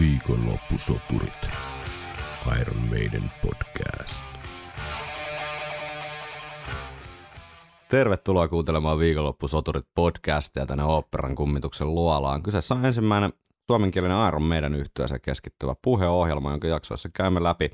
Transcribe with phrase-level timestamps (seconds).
[0.00, 1.48] Viikonloppusoturit.
[2.60, 4.14] Iron Maiden podcast.
[7.90, 12.42] Tervetuloa kuuntelemaan Viikonloppusoturit podcastia tänne Oopperan kummituksen luolaan.
[12.42, 13.32] Kyseessä on ensimmäinen
[13.66, 17.70] suomenkielinen Iron Maiden yhtyeeseen keskittyvä puheohjelma, jonka jaksoissa käymme läpi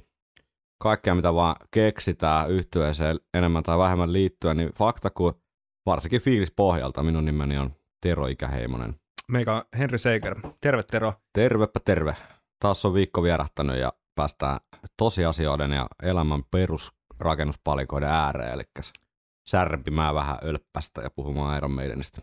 [0.79, 5.34] kaikkea, mitä vaan keksitään yhtyeeseen enemmän tai vähemmän liittyen, niin fakta kuin
[5.86, 7.02] varsinkin fiilis pohjalta.
[7.02, 7.70] Minun nimeni on
[8.00, 9.02] Tero Ikäheimonen.
[9.33, 10.41] Meikä on Henri Seiker.
[10.61, 11.12] Terve Tero.
[11.33, 12.16] Tervepä terve.
[12.61, 14.59] Taas on viikko vierähtänyt ja päästään
[14.97, 18.62] tosiasioiden ja elämän perusrakennuspalikoiden ääreen, eli
[19.48, 22.20] särpimään vähän ölppästä ja puhumaan Iron Maidenista.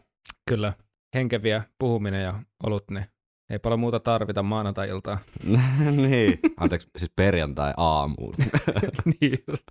[0.49, 0.73] Kyllä,
[1.15, 3.05] henkeviä puhuminen ja olut, niin
[3.49, 5.17] ei paljon muuta tarvita maanantai-iltaa.
[6.09, 8.33] niin, anteeksi, siis perjantai aamuun.
[9.21, 9.63] niin just.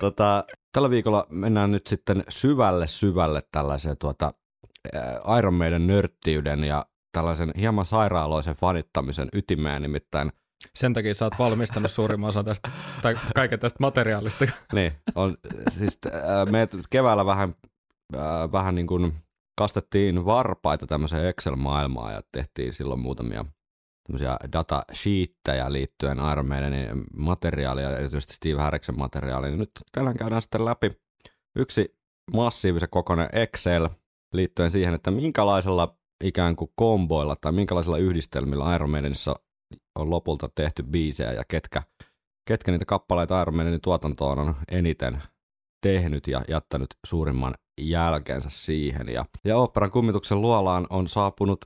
[0.00, 4.32] tota, tällä viikolla mennään nyt sitten syvälle syvälle tällaiseen tuota,
[5.38, 10.32] Iron Maiden nörttiyden ja tällaisen hieman sairaaloisen fanittamisen ytimeen, nimittäin
[10.74, 12.70] Sen takia sä oot valmistanut suurimman osan tästä,
[13.02, 14.46] tai kaiken tästä materiaalista.
[14.72, 15.36] niin, on,
[15.68, 17.54] siis äh, me keväällä vähän,
[18.16, 19.12] äh, vähän niin kuin
[19.58, 23.44] kastettiin varpaita tämmöiseen Excel-maailmaan ja tehtiin silloin muutamia
[24.06, 29.50] tämmöisiä datasheettejä liittyen Iron Maidenin materiaalia, erityisesti Steve Harriksen materiaalia.
[29.50, 30.90] Niin nyt tänään käydään sitten läpi
[31.56, 31.96] yksi
[32.32, 33.88] massiivisen kokoinen Excel
[34.32, 39.36] liittyen siihen, että minkälaisella ikään kuin komboilla tai minkälaisilla yhdistelmillä Iron Maidenissa
[39.98, 41.82] on lopulta tehty biisejä ja ketkä,
[42.48, 45.22] ketkä niitä kappaleita Iron Maidenin tuotantoon on eniten
[45.82, 49.08] tehnyt ja jättänyt suurimman jälkeensä siihen.
[49.08, 51.64] Ja, ja operan kummituksen luolaan on saapunut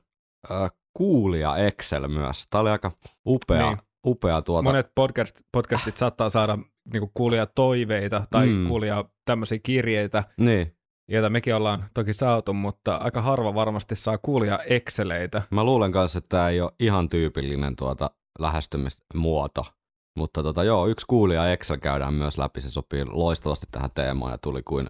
[0.51, 2.47] äh, kuulija Excel myös.
[2.49, 2.91] Tämä oli aika
[3.27, 3.77] upea, Niin.
[4.05, 4.69] upea tuota.
[4.69, 6.57] Monet podcast, podcastit saattaa saada
[6.93, 8.67] niinku kuulia toiveita tai mm.
[8.67, 10.75] kuulia tämmöisiä kirjeitä, Niin,
[11.11, 15.41] joita mekin ollaan toki saatu, mutta aika harva varmasti saa kuulia Exceleitä.
[15.49, 19.65] mä luulen kanssa, että tämä ei ole ihan tyypillinen tuota lähestymismuoto.
[20.17, 24.37] Mutta tota, joo, yksi kuulija Excel käydään myös läpi, se sopii loistavasti tähän teemaan ja
[24.37, 24.89] tuli kuin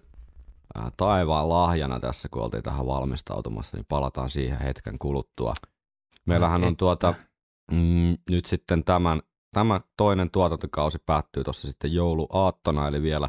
[0.78, 5.54] äh, taivaan lahjana tässä, kun oltiin tähän valmistautumassa, niin palataan siihen hetken kuluttua.
[6.26, 7.14] Meillähän on tuota,
[7.72, 13.28] mm, nyt sitten tämän, tämä toinen tuotantokausi päättyy tuossa sitten jouluaattona, eli vielä,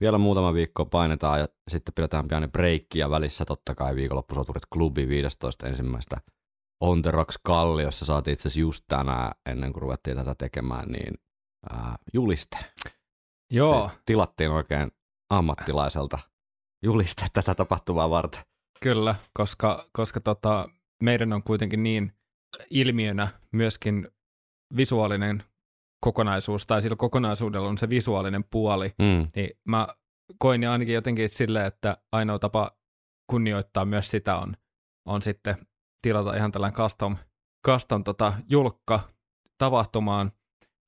[0.00, 5.08] vielä muutama viikko painetaan ja sitten pidetään pieni breikki ja välissä totta kai viikonloppusoturit klubi
[5.08, 6.16] 15 ensimmäistä
[6.80, 11.14] On The Rocks Kalliossa saatiin itse asiassa just tänään, ennen kuin ruvettiin tätä tekemään, niin
[11.70, 12.58] ää, juliste.
[13.50, 14.90] Joo, Se tilattiin oikein
[15.30, 16.18] ammattilaiselta
[16.84, 18.42] juliste tätä tapahtumaa varten.
[18.80, 20.68] kyllä, koska, koska tota,
[21.02, 22.12] meidän on kuitenkin niin
[22.70, 24.08] ilmiönä myöskin
[24.76, 25.44] visuaalinen
[26.00, 29.28] kokonaisuus, tai sillä kokonaisuudella on se visuaalinen puoli, Mm.
[29.36, 29.88] niin mä
[30.38, 32.70] koin ja ainakin jotenkin silleen, että ainoa tapa
[33.30, 34.56] kunnioittaa myös sitä on,
[35.08, 35.66] on sitten
[36.02, 37.16] tilata ihan tällainen custom,
[37.66, 39.00] custom tota, julkka
[39.58, 40.32] tapahtumaan.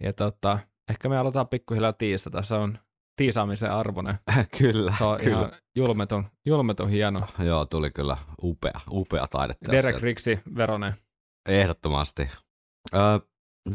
[0.03, 0.59] Ja tota,
[0.91, 2.43] ehkä me aletaan pikkuhiljaa tiisata.
[2.43, 2.79] Se on
[3.17, 4.19] tiisaamisen arvoinen.
[4.59, 5.39] kyllä, Se on kyllä.
[5.39, 7.27] ihan julmetun, julmetun hieno.
[7.39, 9.73] Joo, tuli kyllä upea, upea taidetta.
[9.73, 10.95] Derek Riksi veronen.
[11.49, 12.31] Ehdottomasti.
[12.95, 13.01] Öö,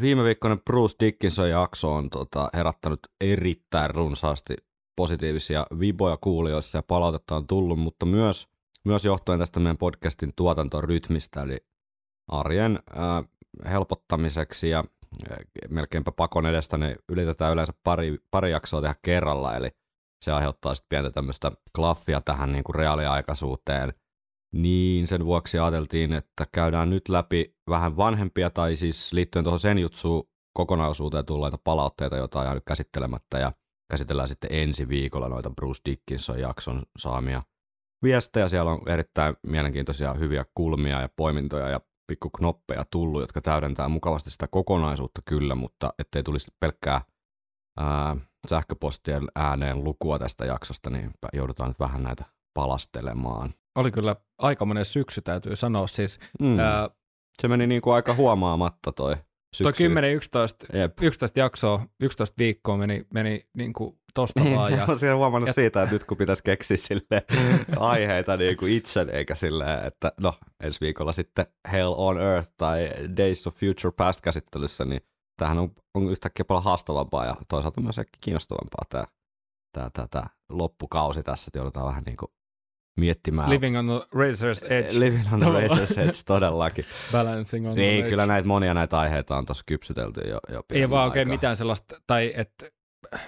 [0.00, 4.56] viime viikkoinen Bruce Dickinson jakso on tota, herättänyt erittäin runsaasti
[4.96, 8.48] positiivisia viboja kuulijoissa ja palautetta on tullut, mutta myös,
[8.84, 11.56] myös johtuen tästä meidän podcastin tuotantorytmistä, eli
[12.28, 13.02] arjen öö,
[13.70, 14.84] helpottamiseksi ja
[15.30, 15.36] ö,
[15.70, 19.70] melkeinpä pakon edestä, niin yritetään yleensä pari, pari jaksoa tehdä kerralla, eli
[20.24, 23.92] se aiheuttaa sitten pientä tämmöistä klaffia tähän niin kuin reaaliaikaisuuteen.
[24.54, 29.78] Niin sen vuoksi ajateltiin, että käydään nyt läpi vähän vanhempia tai siis liittyen tuohon sen
[29.78, 33.52] jutsuun kokonaisuuteen tulleita palautteita, joita on jäänyt käsittelemättä ja
[33.90, 37.42] käsitellään sitten ensi viikolla noita Bruce Dickinson jakson saamia
[38.02, 38.48] viestejä.
[38.48, 44.48] Siellä on erittäin mielenkiintoisia hyviä kulmia ja poimintoja ja pikkuknoppeja tullut, jotka täydentää mukavasti sitä
[44.48, 47.00] kokonaisuutta kyllä, mutta ettei tulisi pelkkää
[47.78, 48.16] ää,
[48.48, 53.54] sähköpostien ääneen lukua tästä jaksosta, niin joudutaan nyt vähän näitä palastelemaan.
[53.74, 55.86] Oli kyllä aikamoinen syksy, täytyy sanoa.
[55.86, 56.58] Siis, Mm.
[56.58, 56.90] ää,
[57.42, 59.14] Se meni niin kuin aika huomaamatta toi
[59.56, 59.62] syksy.
[59.62, 61.02] toi 10-11 Jep.
[61.02, 64.70] 11 jaksoa, 11 viikkoa meni, meni niin kuin tosta Niin, vaan.
[64.72, 67.22] se Ja, on siellä huomannut ja- siitä, että nyt kun pitäisi keksiä sille
[67.76, 72.90] aiheita niin kuin itse, eikä silleen, että no ensi viikolla sitten Hell on Earth tai
[73.16, 75.00] Days of Future Past käsittelyssä, niin
[75.36, 79.04] tämähän on, on yhtäkkiä paljon haastavampaa ja toisaalta myös kiinnostavampaa tämä,
[79.72, 82.30] tämä, tämä, tämä loppukausi tässä, että joudutaan vähän niin kuin
[82.96, 83.50] miettimään.
[83.50, 85.48] Living on the Razor's Edge, Living on the.
[85.48, 86.84] Razor's Edge, todellakin.
[87.12, 88.08] balancing on Niin, edge.
[88.10, 91.34] kyllä näitä monia näitä aiheita on tuossa kypsytelty jo, jo Ei vaan oikein aikaa.
[91.34, 92.66] mitään sellaista, tai että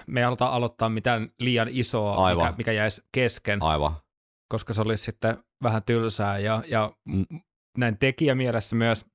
[0.07, 2.45] me ei haluta aloittaa mitään liian isoa, Aivan.
[2.45, 3.91] mikä, mikä jäisi kesken, Aivan.
[4.49, 6.39] koska se olisi sitten vähän tylsää.
[6.39, 7.25] Ja, ja Mm.
[7.77, 9.05] näin tekijämielessä myös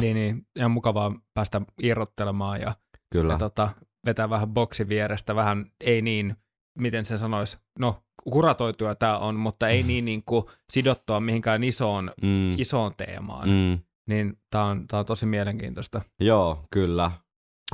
[0.00, 2.74] Niin, niin, ihan mukavaa päästä irrottelemaan ja,
[3.12, 3.32] Kyllä.
[3.32, 3.68] ja tota,
[4.06, 6.36] vetää vähän boksi vierestä, vähän ei niin,
[6.76, 12.10] miten se sanoisi, no kuratoitua tämä on, mutta ei niin, niin kuin sidottua mihinkään isoon,
[12.22, 12.58] mm.
[12.58, 13.48] isoon teemaan.
[13.48, 13.78] Mm.
[14.08, 16.00] Niin tämä on, tää on tosi mielenkiintoista.
[16.20, 17.10] Joo, kyllä.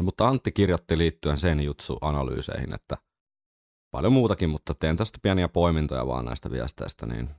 [0.00, 2.96] Mutta Antti kirjoitti liittyen sen jutsu-analyyseihin, että
[3.90, 7.30] paljon muutakin, mutta teen tästä pieniä poimintoja vaan näistä viesteistä, niin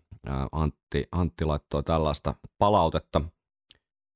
[0.51, 3.21] Antti, Antti laittoi tällaista palautetta.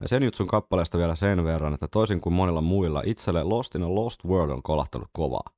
[0.02, 3.84] Ja sen jutsun kappaleesta vielä sen verran, että toisin kuin monilla muilla, itselle Lost in
[3.84, 5.57] a Lost World on kolahtanut kovaa.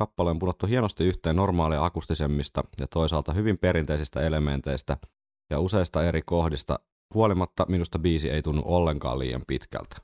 [0.00, 4.96] Kappale on punottu hienosti yhteen normaalia akustisemmista ja toisaalta hyvin perinteisistä elementeistä
[5.50, 6.78] ja useista eri kohdista.
[7.14, 9.96] Huolimatta minusta biisi ei tunnu ollenkaan liian pitkältä.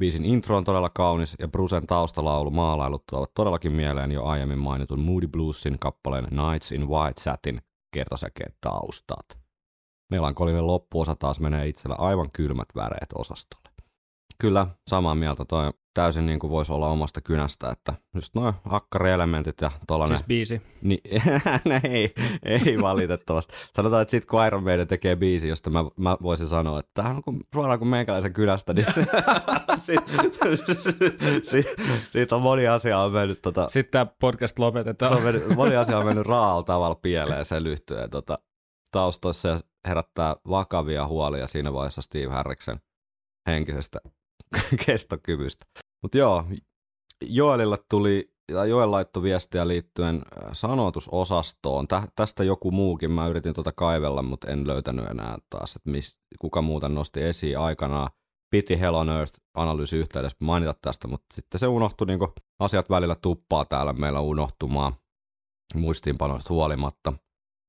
[0.00, 5.00] Biisin intro on todella kaunis ja Brucen taustalaulu maalailut tuovat todellakin mieleen jo aiemmin mainitun
[5.00, 7.60] Moody Bluesin kappaleen Nights in White Satin
[7.94, 9.38] kertosäkeen taustat.
[10.10, 13.67] Melankolinen loppuosa taas menee itsellä aivan kylmät väreet osastolle.
[14.40, 15.44] Kyllä, samaa mieltä.
[15.44, 20.16] Toi täysin niin kuin voisi olla omasta kynästä, että just noin akkarielementit ja tollanen...
[20.16, 20.62] Siis biisi.
[20.82, 21.00] Niin,
[21.90, 23.54] ei, ei valitettavasti.
[23.74, 27.16] Sanotaan, että sit kun Iron Maiden tekee biisi, josta mä, mä voisin sanoa, että tämähän
[27.16, 28.86] on kun, suoraan kuin meikäläisen kylästä, niin
[31.42, 33.68] siitä, siitä on moni asia on mennyt tota...
[33.70, 35.12] Sitten tämä podcast lopetetaan.
[35.12, 38.38] Se on mennyt, moni asia on mennyt raalla tavalla pieleen sen lyhtyeen tota,
[38.90, 42.80] taustoissa ja herättää vakavia huolia siinä vaiheessa Steve Harriksen
[43.46, 43.98] henkisestä
[44.86, 45.64] kestokyvystä.
[46.02, 46.44] Mutta joo,
[47.24, 51.88] Joelille tuli, ja Joel laittoi viestiä liittyen äh, sanotusosastoon.
[51.88, 56.20] Tä, tästä joku muukin, mä yritin tuota kaivella, mutta en löytänyt enää taas, että mis,
[56.38, 58.10] kuka muuten nosti esiin aikanaan.
[58.50, 62.18] Piti Hell on Earth analyysi yhteydessä mainita tästä, mutta sitten se unohtui, niin
[62.58, 64.92] asiat välillä tuppaa täällä meillä unohtumaan
[65.74, 67.12] muistiinpanoista huolimatta.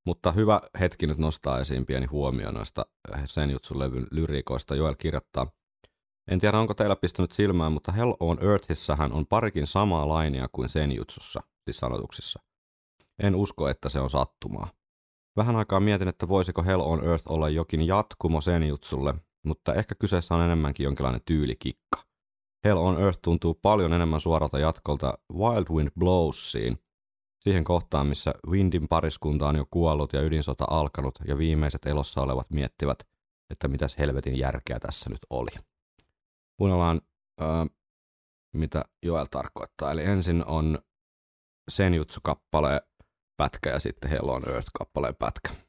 [0.05, 2.85] Mutta hyvä hetki nyt nostaa esiin pieni huomio noista
[3.25, 4.75] sen jutsun levyn lyriikoista.
[4.75, 5.47] Joel kirjoittaa,
[6.29, 10.69] en tiedä, onko teillä pistänyt silmään, mutta Hell on Earthissähän on parikin samaa lainia kuin
[10.69, 12.39] sen jutsussa, siis sanotuksissa.
[13.23, 14.69] En usko, että se on sattumaa.
[15.37, 19.13] Vähän aikaa mietin, että voisiko Hell on Earth olla jokin jatkumo sen jutsulle,
[19.45, 22.03] mutta ehkä kyseessä on enemmänkin jonkinlainen tyylikikka.
[22.65, 26.79] Hell on Earth tuntuu paljon enemmän suoralta jatkolta Wild Wind Blowsiin,
[27.39, 32.49] siihen kohtaan, missä Windin pariskunta on jo kuollut ja ydinsota alkanut ja viimeiset elossa olevat
[32.49, 33.07] miettivät,
[33.49, 35.68] että mitäs helvetin järkeä tässä nyt oli.
[36.59, 37.01] Kuunnellaan,
[37.41, 37.47] äh,
[38.53, 39.91] mitä Joel tarkoittaa.
[39.91, 40.79] Eli ensin on
[41.71, 42.81] Senjutsu-kappaleen
[43.37, 45.68] pätkä ja sitten Hell on Earth-kappaleen pätkä.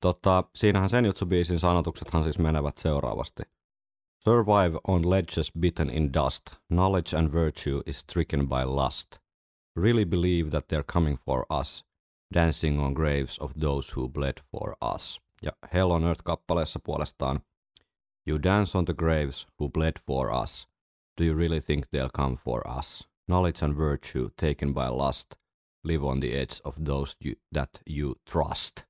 [0.00, 3.42] Tota, siinähän sen jutsubiisin sanotuksethan siis menevät seuraavasti.
[4.18, 6.42] Survive on ledges bitten in dust.
[6.68, 9.08] Knowledge and virtue is stricken by lust.
[9.76, 11.84] Really believe that they're coming for us.
[12.34, 15.20] Dancing on graves of those who bled for us.
[15.42, 17.40] Ja Hell on Earth-kappaleessa puolestaan
[18.28, 20.68] You dance on the graves who bled for us.
[21.20, 23.08] Do you really think they'll come for us?
[23.28, 25.26] Knowledge and virtue taken by lust.
[25.84, 28.89] Live on the edge of those you, that you trust.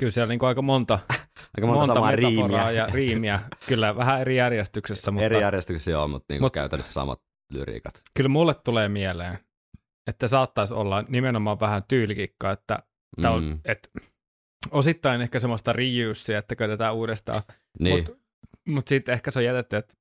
[0.00, 0.98] Kyllä siellä niin aika monta,
[1.56, 2.70] aika monta, monta samaa riimiä.
[2.70, 3.40] ja riimiä.
[3.68, 5.10] Kyllä vähän eri järjestyksessä.
[5.10, 5.24] Mutta...
[5.24, 6.52] Eri järjestyksessä joo, mutta niin Mut...
[6.52, 8.02] käytännössä samat lyriikat.
[8.14, 9.38] Kyllä mulle tulee mieleen,
[10.06, 12.78] että saattaisi olla nimenomaan vähän tyylikikka, että
[13.16, 13.24] mm.
[13.24, 13.88] on, että
[14.70, 17.42] osittain ehkä semmoista reusea, että käytetään uudestaan.
[17.80, 17.96] Niin.
[17.96, 18.22] Mutta
[18.68, 19.94] mut sitten ehkä se on jätetty, että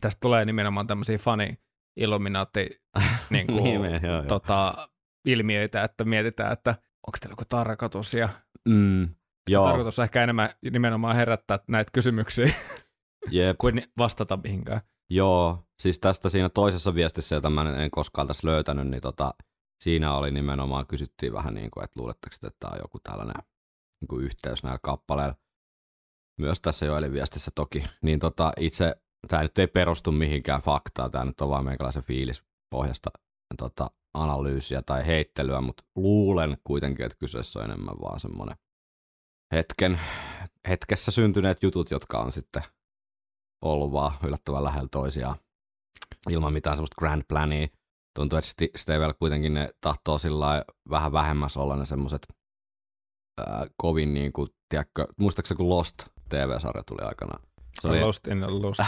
[0.00, 1.58] tästä tulee nimenomaan tämmöisiä fani
[1.96, 2.82] illuminaatti
[3.30, 4.88] niin kuin, me, joo, tota,
[5.24, 6.70] ilmiöitä, että mietitään, että
[7.06, 8.28] onko teillä joku tarkoitus ja
[8.68, 9.08] mm,
[9.48, 9.66] joo.
[9.66, 12.54] tarkoitus ehkä enemmän nimenomaan herättää näitä kysymyksiä
[13.30, 13.58] Jep.
[13.58, 14.80] kuin vastata mihinkään.
[15.10, 19.34] Joo, siis tästä siinä toisessa viestissä, jota mä en koskaan tässä löytänyt, niin tota,
[19.84, 23.42] siinä oli nimenomaan, kysyttiin vähän niin kuin, että luuletteko, että tämä on joku tällainen
[24.00, 25.34] niin kuin yhteys näillä kappaleilla.
[26.40, 27.84] Myös tässä Joelin viestissä toki.
[28.02, 28.96] Niin tota, itse,
[29.28, 33.10] tämä nyt ei perustu mihinkään faktaan, tämä nyt on vaan meikäläisen fiilis pohjasta
[33.56, 38.56] tota, analyysiä tai heittelyä, mutta luulen kuitenkin, että kyseessä on enemmän vaan semmoinen
[39.52, 40.00] hetken,
[40.68, 42.62] hetkessä syntyneet jutut, jotka on sitten
[43.62, 45.36] ollut vaan yllättävän lähellä toisiaan
[46.30, 47.66] ilman mitään semmoista grand plania.
[48.14, 52.26] Tuntuu, että Stevel kuitenkin ne tahtoo sillä vähän vähemmässä olla ne semmoiset
[53.76, 55.94] kovin niin kuin, tiedätkö, muistaakseni kun Lost
[56.28, 57.42] TV-sarja tuli aikanaan?
[57.80, 58.80] Se oli, Lost in Lost.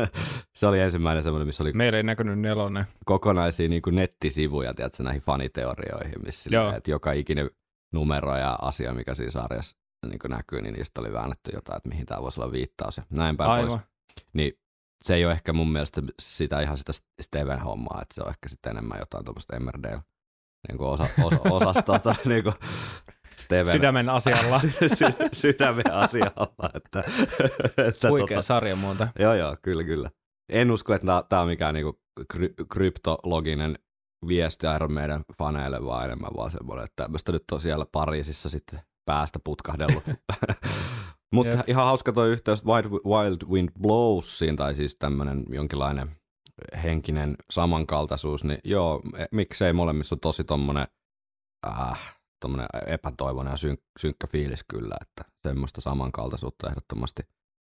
[0.58, 2.84] se oli ensimmäinen semmoinen, missä oli Meillä ei näkynyt nelonen.
[3.04, 6.62] kokonaisia niin kuin nettisivuja tiedätkö, näihin faniteorioihin, missä Joo.
[6.62, 7.50] silleen, että joka ikinen
[7.92, 12.06] numero ja asia, mikä siinä sarjassa niin näkyy, niin niistä oli väännetty jotain, että mihin
[12.06, 13.72] tämä voisi olla viittaus ja näin päin pois.
[13.72, 13.86] Aivan.
[14.34, 14.52] Niin
[15.04, 16.92] se ei ole ehkä mun mielestä sitä ihan sitä
[17.22, 20.02] Steven hommaa, että se on ehkä sitten enemmän jotain tuommoista Emmerdale
[20.68, 22.54] niin kuin osa, osa, osastosta niin kuin
[23.36, 24.58] Steven Sydämen asialla.
[24.62, 26.70] sy, sy, sydämen asialla.
[26.74, 27.04] Että,
[27.88, 29.08] että Huikea sarja muuten.
[29.18, 30.10] Joo, joo, kyllä, kyllä.
[30.48, 32.00] En usko, että tämä on mikään niinku
[32.32, 33.78] kry, kryptologinen
[34.26, 38.80] viesti Iron Maiden faneille, vaan enemmän vaan semmoinen, että tämmöistä nyt on siellä Pariisissa sitten
[39.04, 40.04] päästä putkahdellut.
[41.34, 41.68] Mutta Jep.
[41.68, 46.16] ihan hauska toi yhteys Wild, Wild Wind Blowsiin, tai siis tämmöinen jonkinlainen
[46.82, 50.86] henkinen samankaltaisuus, niin joo, e- miksei molemmissa on tosi tommonen,
[51.66, 57.22] äh, tommonen epätoivoinen ja syn, synkkä fiilis kyllä, että semmoista samankaltaisuutta ehdottomasti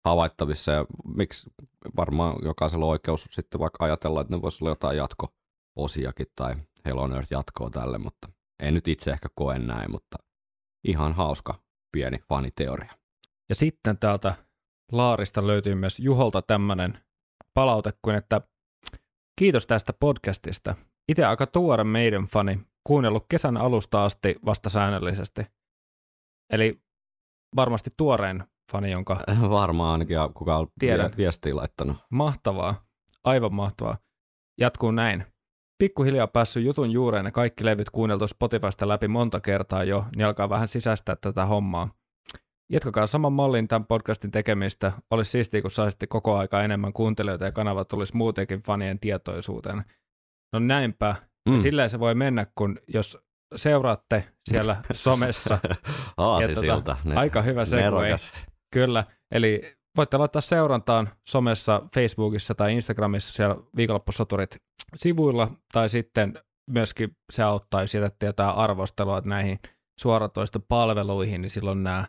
[0.05, 1.49] havaittavissa ja miksi
[1.97, 6.55] varmaan jokaisella on oikeus sitten vaikka ajatella, että ne voisi olla jotain jatko-osiakin tai
[6.85, 8.29] Hell on Earth jatkoa tälle, mutta
[8.63, 10.17] en nyt itse ehkä koe näin, mutta
[10.83, 11.55] ihan hauska
[11.91, 12.93] pieni faniteoria.
[13.49, 14.35] Ja sitten täältä
[14.91, 16.99] Laarista löytyy myös Juholta tämmöinen
[17.53, 18.41] palaute kuin, että
[19.39, 20.75] kiitos tästä podcastista.
[21.07, 25.41] Itse aika tuore meidän fani, kuunnellut kesän alusta asti vasta säännöllisesti.
[26.53, 26.81] Eli
[27.55, 29.19] varmasti tuorein fani, jonka
[29.49, 31.11] Varmaan ainakin ja kuka on Tiedän.
[31.11, 31.97] vie- viestiä laittanut.
[32.09, 32.85] mahtavaa,
[33.23, 33.97] aivan mahtavaa.
[34.59, 35.25] Jatkuu näin.
[35.79, 40.49] Pikkuhiljaa päässyt jutun juureen ja kaikki levyt kuunneltu Spotifysta läpi monta kertaa jo, niin alkaa
[40.49, 41.89] vähän sisäistää tätä hommaa.
[42.71, 44.91] Jatkakaa saman mallin tämän podcastin tekemistä.
[45.11, 49.83] Olisi siistiä, kun saisitte koko aika enemmän kuuntelijoita ja kanava tulisi muutenkin fanien tietoisuuteen.
[50.53, 51.15] No näinpä.
[51.49, 51.55] Mm.
[51.55, 51.61] Mm.
[51.61, 53.17] Silleen se voi mennä, kun jos
[53.55, 55.59] seuraatte siellä somessa.
[56.17, 56.75] Aasisilta.
[56.75, 58.33] tota, aika hyvä nerokas.
[58.73, 64.57] Kyllä, eli voitte laittaa seurantaan somessa, Facebookissa tai Instagramissa siellä viikonloppusoturit
[64.95, 66.33] sivuilla, tai sitten
[66.69, 69.59] myöskin se auttaa, jos jätätte jotain arvostelua näihin
[69.99, 72.05] suoratoistopalveluihin, niin silloin nämä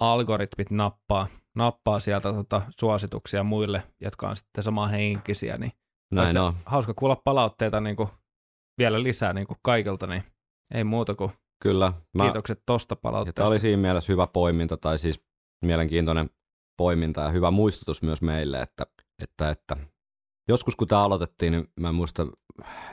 [0.00, 5.72] algoritmit nappaa, nappaa sieltä tota suosituksia muille, jotka on sitten samanhenkisiä, niin
[6.12, 6.52] Näin on.
[6.66, 8.08] hauska kuulla palautteita niin kuin
[8.78, 10.24] vielä lisää niin kuin kaikilta, niin
[10.74, 11.92] ei muuta kuin Kyllä.
[12.14, 13.36] Mä, kiitokset tosta palautteesta.
[13.38, 15.24] tämä oli siinä mielessä hyvä poiminta, tai siis
[15.64, 16.30] mielenkiintoinen
[16.78, 18.86] poiminta ja hyvä muistutus myös meille, että,
[19.22, 19.76] että, että
[20.48, 22.26] joskus kun tämä aloitettiin, niin mä en muista,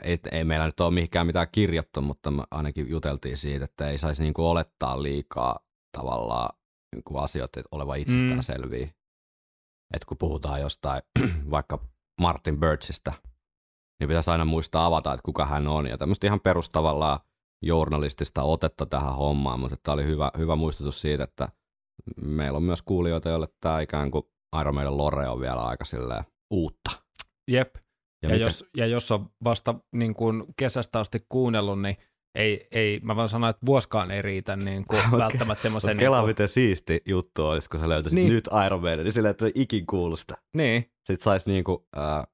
[0.02, 3.98] ei, ei meillä nyt ole mihinkään mitään kirjattu, mutta me ainakin juteltiin siitä, että ei
[3.98, 5.58] saisi niinku olettaa liikaa
[5.98, 6.58] tavallaan
[6.94, 8.86] niinku asioita olevan itsestäänselviä.
[8.86, 8.92] Mm.
[9.94, 11.02] Että kun puhutaan jostain
[11.50, 11.78] vaikka
[12.20, 13.12] Martin Birchistä,
[14.00, 15.86] niin pitäisi aina muistaa avata, että kuka hän on.
[15.86, 17.18] Ja tämmöistä ihan perustavallaan
[17.62, 21.48] journalistista otetta tähän hommaan, mutta tämä oli hyvä, hyvä muistutus siitä, että
[22.20, 24.22] meillä on myös kuulijoita, joille tämä ikään kuin
[24.60, 25.84] Iron Maiden lore on vielä aika
[26.50, 27.01] uutta.
[27.52, 27.74] Jep,
[28.22, 31.96] ja, ja, mikä- jos, ja jos on vasta niin kuin kesästä asti kuunnellut, niin
[32.34, 35.88] ei, ei, mä voin sanoa, että vuoskaan ei riitä niin kuin välttämättä semmoisen...
[35.88, 38.24] Mutta Niin, kela kuin, miten siisti juttu olisi, kun sä löytäisit Niin.
[38.24, 38.34] niin.
[38.34, 40.34] nyt Iron Maiden, niin silleen, että ikin kuulu sitä.
[40.56, 42.26] niin, Sitten saisi niinku, äh,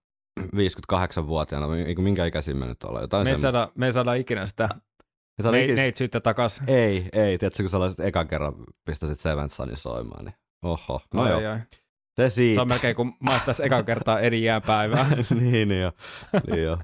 [0.56, 4.46] 58-vuotiaana, niinku minkä ikäisiä me nyt ollaan, jotain me ei, saada, me ei saada ikinä
[4.46, 6.60] sitä Me saadaan ne, ikinä- neitsyyttä takas.
[6.66, 11.22] Ei, ei, tiedätkö, kun sä olisit ekan kerran pistäisit Seventh Sunin soimaan, niin oho, no
[11.22, 11.58] ai, joo, ai.
[12.22, 12.54] Se siitä.
[12.54, 15.06] Se on melkein kuin maistaisi ekan kertaa eri jääpäivää.
[15.10, 15.28] niin,
[15.68, 15.92] niin jo.
[16.50, 16.78] Niin jo.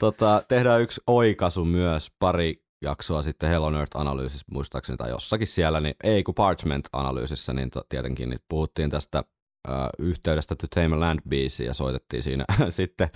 [0.00, 5.80] Tota, tehdään yksi oikaisu myös pari jaksoa sitten Hell on Earth-analyysissä, muistaakseni, tai jossakin siellä,
[5.80, 9.24] niin ei kun Parchment-analyysissä, niin to, tietenkin niin puhuttiin tästä
[9.68, 13.08] ö, yhteydestä To Tame Land biisiin ja soitettiin siinä sitten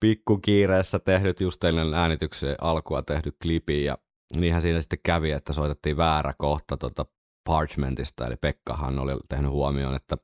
[0.00, 3.98] pikkukiireessä tehdyt just ennen äänityksen alkua tehdyt klipi ja
[4.36, 7.06] niinhän siinä sitten kävi, että soitettiin väärä kohta tota
[7.48, 10.16] Parchmentista, eli Pekkahan oli tehnyt huomioon, että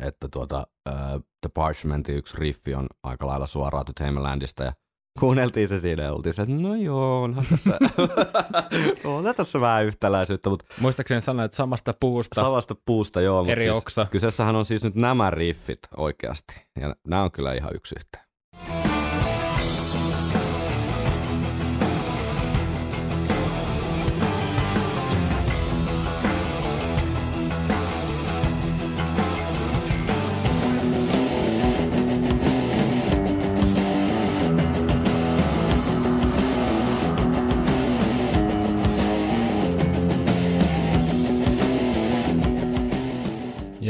[0.00, 4.64] että tuota, uh, The Parchmentin yksi riffi on aika lailla suoraan To Tame a Landista
[4.64, 4.72] ja
[5.20, 7.78] kuunneltiin se siinä ja oltiin se, että no joo, onhan tässä,
[9.04, 13.76] onhan tässä vähän yhtäläisyyttä, mutta Muistaakseni sanoa, että samasta puusta samasta puusta joo, eri siis,
[13.76, 14.06] oksa.
[14.10, 18.31] kyseessähän on siis nyt nämä riffit oikeasti ja nämä on kyllä ihan yksi yhteen.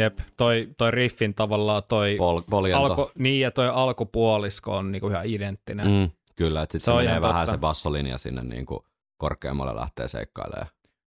[0.02, 5.26] Jep, toi, toi riffin tavallaan toi Pol- alku, niin ja toi alkupuolisko on niinku ihan
[5.26, 5.86] identtinen.
[5.86, 6.10] Mm.
[6.36, 7.50] Kyllä, että sitten Se se, menee vähän totta.
[7.50, 8.80] se bassolinja sinne niin kuin
[9.18, 10.66] korkeammalle lähtee seikkailemaan.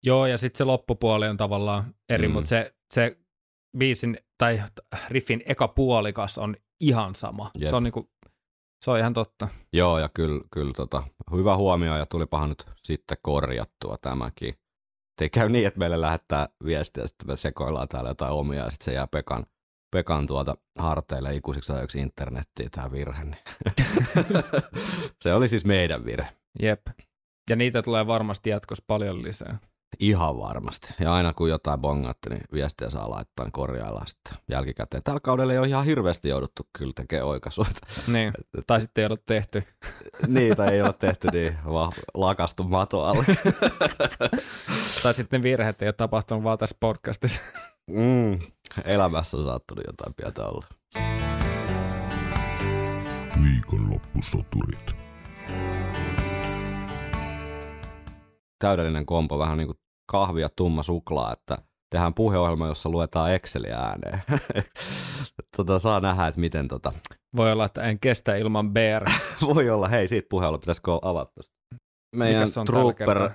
[0.04, 2.28] Joo, ja sitten se loppupuoli on tavallaan eri.
[2.28, 2.34] Mm.
[2.34, 3.18] mutta se, se
[3.78, 4.62] biisin tai
[5.10, 7.52] riffin eka puolikas on ihan sama.
[7.58, 7.70] Jep.
[7.70, 8.10] Se on, niinku,
[8.86, 9.48] se on ihan totta.
[9.74, 11.04] Joo, ja kyllä, kyllä tota,
[11.36, 14.54] hyvä huomio, ja tulipahan nyt sitten korjattua tämäkin.
[15.22, 18.86] Ei käy niin, että meille lähettää viestiä, sitten me sekoillaan täällä jotain omia, ja sitten
[18.86, 19.46] se jää Pekan,
[19.92, 23.24] Pekan tuota harteille ikuisiksi ajoiksi internettiin tämä virhe.
[23.24, 23.38] Niin.
[25.24, 26.30] se oli siis meidän virhe.
[26.62, 26.88] Jep.
[27.50, 29.60] Ja niitä tulee varmasti jatkossa paljon lisää.
[30.00, 30.94] Ihan varmasti.
[31.00, 35.04] Ja aina kun jotain bongaatte, niin viestiä saa laittaa, niin korjaillaan sitten jälkikäteen.
[35.04, 37.68] Tällä kaudella ei ole ihan hirveästi jouduttu kyllä tekemään oikaisuja.
[38.08, 38.34] Niin.
[38.68, 39.64] Tai sitten ei ole tehty.
[40.28, 43.26] Niitä ei ole tehty niin vaan lakastu mato alle.
[45.04, 47.42] tai sitten virheet ei ole tapahtunut vaan tässä podcastissa.
[47.88, 48.40] Mm,
[48.86, 50.66] elämässä on saattanut jotain pientä olla.
[53.44, 54.96] Viikonloppusoturit.
[58.60, 59.78] Täydellinen kompo, vähän niin kuin
[60.12, 61.58] kahvi ja tumma suklaa, että
[61.90, 64.22] tehdään puheohjelma, jossa luetaan Exceliä ääneen.
[65.58, 66.94] tota, saa nähdä, että miten tota...
[67.36, 69.06] Voi olla, että en kestä ilman BR.
[69.54, 71.42] Voi olla, hei, siitä puheella pitäisikö avata.
[72.16, 73.32] Meidän Trooper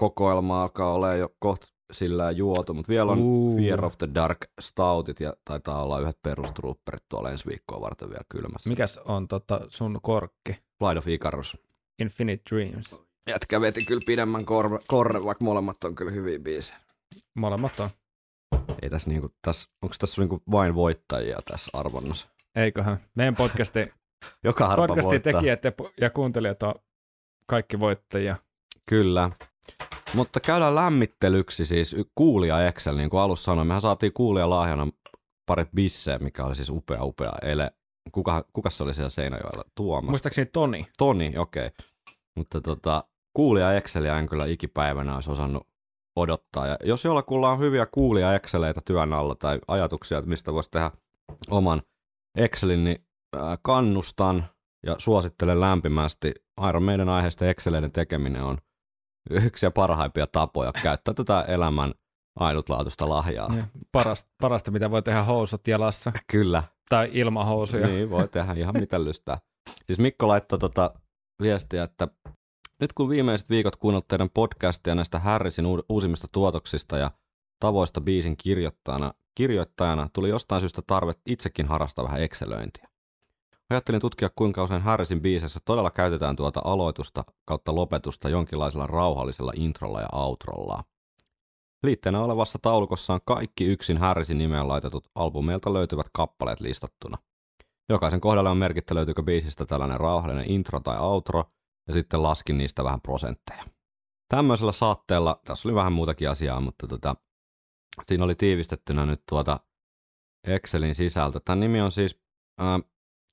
[0.00, 3.56] kokoelma alkaa olla jo kohta sillä juotu, mutta vielä on Uu.
[3.56, 8.24] Fear of the Dark Stoutit ja taitaa olla yhdet perustrooperit tuolla ensi viikkoa varten vielä
[8.28, 8.68] kylmässä.
[8.68, 10.52] Mikäs on tota sun korkki?
[10.78, 11.56] Flight of Icarus.
[11.98, 13.00] Infinite Dreams.
[13.28, 14.44] Jätkä veti kyllä pidemmän
[14.86, 16.78] korren, vaikka molemmat on kyllä hyviä biisejä.
[17.34, 17.90] Molemmat on.
[18.82, 22.28] Ei tässä niinku, tässä, onko tässä niinku vain voittajia tässä arvonnassa?
[22.54, 22.98] Eiköhän.
[23.14, 23.80] Meidän podcasti,
[24.44, 25.32] Joka harva podcastin voittaa.
[25.32, 26.74] tekijät ja, ja kuuntelijat on
[27.46, 28.36] kaikki voittajia.
[28.86, 29.30] Kyllä.
[30.14, 33.68] Mutta käydään lämmittelyksi siis kuulija Excel, niin kuin alussa sanoin.
[33.68, 34.88] Mehän saatiin kuulija lahjana
[35.46, 37.70] pari bisseä, mikä oli siis upea, upea ele.
[38.12, 39.64] Kuka, kuka se oli siellä Seinäjoella?
[39.74, 40.10] Tuomas.
[40.10, 40.86] Muistaakseni Toni.
[40.98, 41.66] Toni, okei.
[41.66, 41.86] Okay.
[42.36, 43.04] Mutta tota,
[43.34, 45.66] kuulija Exceliä en kyllä ikipäivänä olisi osannut
[46.16, 46.66] odottaa.
[46.66, 50.90] Ja jos jollakulla on hyviä kuulija Exceleitä työn alla tai ajatuksia, että mistä voisi tehdä
[51.50, 51.82] oman
[52.36, 53.06] Excelin, niin
[53.62, 54.44] kannustan
[54.86, 56.34] ja suosittelen lämpimästi.
[56.68, 58.58] Iron Maiden aiheesta Exceleiden tekeminen on
[59.30, 61.94] yksi ja parhaimpia tapoja käyttää tätä elämän
[62.36, 63.54] ainutlaatuista lahjaa.
[63.56, 66.12] Ja Parasta, parasta, mitä voi tehdä housut jalassa.
[66.30, 67.86] Kyllä, Tai ilman housuja.
[67.86, 69.38] Niin, voi tehdä ihan mitä lystää.
[69.86, 70.94] Siis Mikko laittoi tota
[71.42, 72.08] viestiä, että
[72.80, 77.10] nyt kun viimeiset viikot kuunnellut teidän podcastia näistä Harrisin uu- uusimmista tuotoksista ja
[77.60, 82.88] tavoista biisin kirjoittajana, kirjoittajana tuli jostain syystä tarve itsekin harrastaa vähän Excelöintiä.
[83.70, 90.00] Ajattelin tutkia, kuinka usein Harrisin biiseissä todella käytetään tuota aloitusta kautta lopetusta jonkinlaisella rauhallisella introlla
[90.00, 90.84] ja outrolla.
[91.82, 97.18] Liitteenä olevassa taulukossa on kaikki yksin Harrisin nimeen laitetut albumeilta löytyvät kappaleet listattuna.
[97.88, 101.44] Jokaisen kohdalla on merkitty löytyykö biisistä tällainen rauhallinen intro tai outro,
[101.88, 103.64] ja sitten laskin niistä vähän prosentteja.
[104.28, 107.16] Tämmöisellä saatteella, tässä oli vähän muutakin asiaa, mutta tota,
[108.06, 109.60] siinä oli tiivistettynä nyt tuota
[110.46, 111.40] Excelin sisältö.
[111.44, 112.20] Tämän nimi on siis
[112.60, 112.80] äh,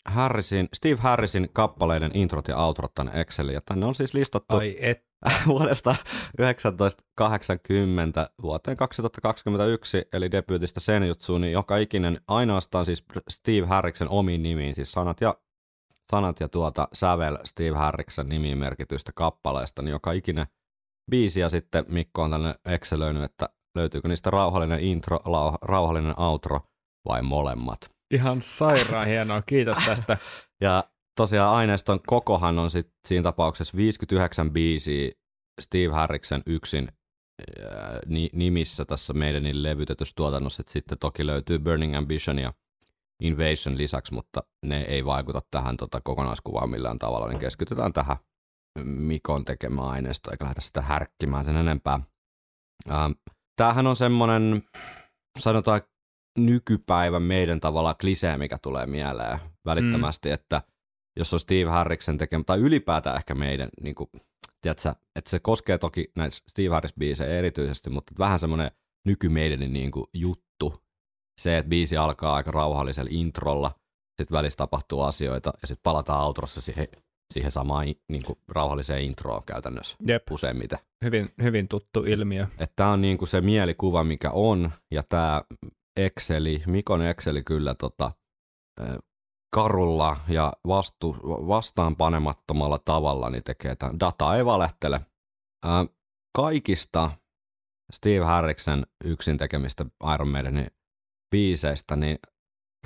[0.05, 4.77] Harrisin, Steve Harrisin kappaleiden introt ja outrot tänne Exceliin, ja tänne on siis listattu Ai
[4.79, 5.05] et.
[5.47, 5.95] vuodesta
[6.37, 14.75] 1980 vuoteen 2021, eli debyytistä Senjutsuun, niin joka ikinen ainoastaan siis Steve Harriksen omiin nimiin,
[14.75, 15.35] siis sanat ja,
[16.11, 20.47] sanat ja tuota sävel Steve Harriksen nimiin merkityistä kappaleesta, niin joka ikinen
[21.11, 26.61] biisi ja sitten Mikko on tänne Excelöinyt, että löytyykö niistä rauhallinen intro, lau, rauhallinen outro
[27.05, 27.77] vai molemmat.
[28.13, 29.41] Ihan sairaan hienoa.
[29.41, 30.17] Kiitos tästä.
[30.61, 30.83] Ja
[31.17, 35.11] tosiaan aineiston kokohan on sit siinä tapauksessa 59 biisiä
[35.61, 36.91] Steve Harriksen yksin
[38.05, 40.61] ni- nimissä tässä meidän levytetyssä tuotannossa.
[40.61, 42.53] Et sitten toki löytyy Burning Ambition ja
[43.19, 48.17] Invasion lisäksi, mutta ne ei vaikuta tähän tota kokonaiskuvaan millään tavalla, niin keskitytään tähän
[48.83, 51.99] Mikon tekemään aineistoon, eikä lähdetä sitä härkkimään sen enempää.
[52.91, 53.11] Ähm,
[53.55, 54.63] tämähän on semmoinen,
[55.39, 55.81] sanotaan
[56.37, 60.33] nykypäivän meidän tavalla klisee, mikä tulee mieleen välittömästi, mm.
[60.33, 60.61] että
[61.19, 64.09] jos on Steve Harriksen tekemä, tai ylipäätään ehkä meidän, niin kuin,
[64.61, 68.71] tiedätkö, että se koskee toki näitä Steve Harris-biisejä erityisesti, mutta vähän semmoinen
[69.05, 70.84] nykymeidänin niin kuin juttu,
[71.37, 73.71] se, että biisi alkaa aika rauhallisella introlla,
[74.21, 76.87] sitten välissä tapahtuu asioita ja sitten palataan outrossa siihen,
[77.33, 80.31] siihen samaan niin kuin, rauhalliseen introon käytännössä Jep.
[80.31, 80.79] useimmiten.
[81.05, 82.47] Hyvin, hyvin tuttu ilmiö.
[82.75, 85.43] Tämä on niinku se mielikuva, mikä on, ja tämä
[85.97, 88.11] Exceli, Mikon Exceli kyllä tota,
[89.55, 93.99] karulla ja vastu, vastaan panemattomalla tavalla niin tekee tämän.
[93.99, 95.01] Data ei valehtele.
[95.65, 95.69] Ö,
[96.35, 97.11] kaikista
[97.93, 100.67] Steve Harriksen yksin tekemistä Iron Maidenin
[101.31, 102.17] biiseistä, niin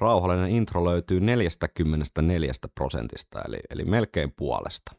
[0.02, 4.96] rauhallinen intro löytyy 44 prosentista, eli, eli melkein puolesta.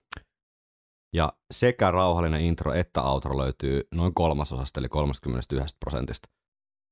[1.14, 6.28] Ja sekä rauhallinen intro että outro löytyy noin kolmasosasta, eli 31 prosentista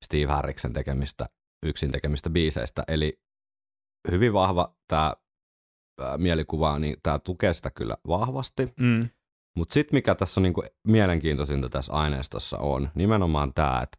[0.05, 1.25] Steve Harriksen tekemistä
[1.65, 2.83] yksin tekemistä biiseistä.
[2.87, 3.21] Eli
[4.11, 5.15] hyvin vahva tämä
[6.17, 8.73] mielikuva, niin tämä tukee sitä kyllä vahvasti.
[8.79, 9.09] Mm.
[9.57, 13.97] Mutta sitten mikä tässä on niinku mielenkiintoisinta tässä aineistossa on nimenomaan tämä, että,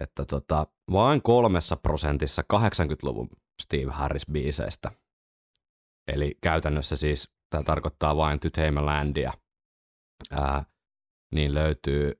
[0.00, 3.28] että tota, vain kolmessa prosentissa 80-luvun
[3.62, 4.90] Steve Harris-biiseistä,
[6.08, 9.32] eli käytännössä siis tämä tarkoittaa vain To Tame a Landia,
[10.30, 10.64] ää,
[11.34, 12.12] niin löytyy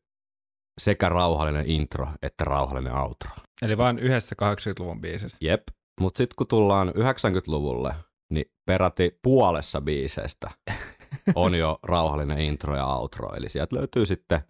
[0.80, 3.30] sekä rauhallinen intro että rauhallinen outro.
[3.62, 5.38] Eli vain yhdessä 80-luvun biisissä.
[5.40, 5.62] Jep,
[6.00, 7.94] mutta sitten kun tullaan 90-luvulle,
[8.30, 10.50] niin peräti puolessa biisestä
[11.34, 13.34] on jo rauhallinen intro ja outro.
[13.34, 14.40] Eli sieltä löytyy sitten,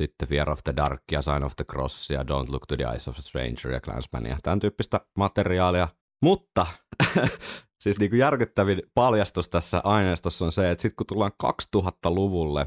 [0.00, 2.84] sitten Fear of the Dark ja Sign of the Cross ja Don't Look to the
[2.84, 5.88] Eyes of a Stranger ja Clansman ja tämän tyyppistä materiaalia.
[6.22, 6.66] Mutta
[7.82, 11.32] siis niin kuin järkyttävin paljastus tässä aineistossa on se, että sitten kun tullaan
[11.76, 12.66] 2000-luvulle,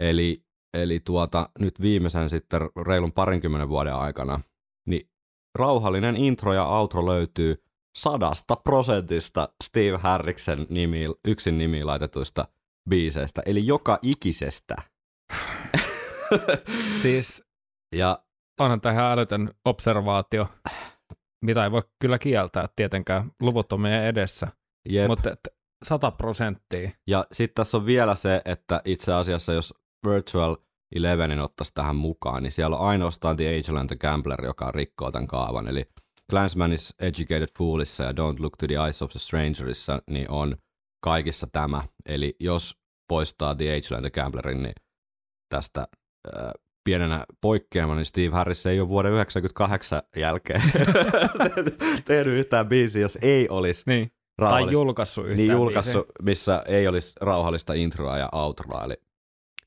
[0.00, 4.40] eli, eli tuota, nyt viimeisen sitten reilun parinkymmenen vuoden aikana,
[4.86, 5.10] niin
[5.58, 7.64] rauhallinen intro ja outro löytyy
[7.98, 12.48] sadasta prosentista Steve Harriksen nimi, yksin nimi laitetuista
[12.90, 14.76] biiseistä, eli joka ikisestä.
[17.02, 17.42] Siis
[17.96, 18.22] ja
[18.60, 20.48] onhan tämä ihan älytön observaatio,
[21.44, 24.48] mitä ei voi kyllä kieltää tietenkään, luvut on meidän edessä,
[24.88, 25.06] jep.
[25.06, 25.40] mutta et
[25.84, 26.90] 100 prosenttia.
[27.06, 29.74] Ja sitten tässä on vielä se, että itse asiassa jos
[30.06, 30.56] Virtual
[30.94, 35.10] Elevenin ottaisi tähän mukaan, niin siellä on ainoastaan The Angel and the Gambler, joka rikkoo
[35.10, 35.68] tämän kaavan.
[35.68, 35.86] Eli
[36.30, 40.56] Clansmanis Educated Foolissa ja Don't Look to the Eyes of the Strangerissa niin on
[41.04, 41.82] kaikissa tämä.
[42.06, 42.76] Eli jos
[43.08, 44.74] poistaa The Angel and the Gamblerin, niin
[45.48, 45.88] tästä
[46.36, 46.50] äh,
[46.84, 50.62] pienenä poikkeama, niin Steve Harris ei ole vuoden 1998 jälkeen
[52.04, 54.12] tehnyt yhtään biisiä, jos ei olisi Niin.
[54.38, 54.66] rauhallista.
[54.68, 56.24] Tai julkaissut yhtään Niin julkaissut, biisiä.
[56.24, 58.94] missä ei olisi rauhallista introa ja outroa, eli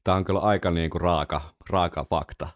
[0.03, 2.47] tämä on kyllä aika niin kuin raaka, raaka fakta.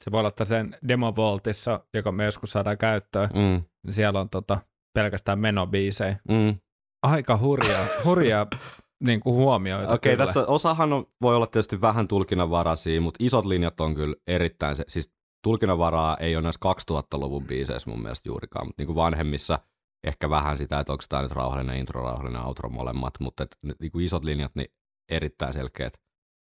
[0.00, 4.20] Se voi olla, että sen Demo Vaultissa, joka me joskus saadaan käyttöön, Mm, niin siellä
[4.20, 4.58] on tota,
[4.94, 6.16] pelkästään menobiisejä.
[6.28, 6.54] mm.
[7.02, 8.46] Aika hurjaa, hurjaa
[9.00, 9.94] niin kuin huomioita.
[9.94, 10.26] Okei, kyllä.
[10.26, 14.84] tässä osahan on, voi olla tietysti vähän tulkinnanvaraisia, mutta isot linjat on kyllä erittäin, se,
[14.88, 16.60] siis tulkinnanvaraa ei ole näissä
[16.92, 19.58] 2000-luvun biiseissä mun mielestä juurikaan, mutta niin kuin vanhemmissa
[20.06, 23.92] ehkä vähän sitä, että onko tämä nyt rauhallinen intro, rauhallinen outro molemmat, mutta et, niin
[23.92, 24.68] kuin isot linjat, niin
[25.08, 25.92] erittäin selkeät.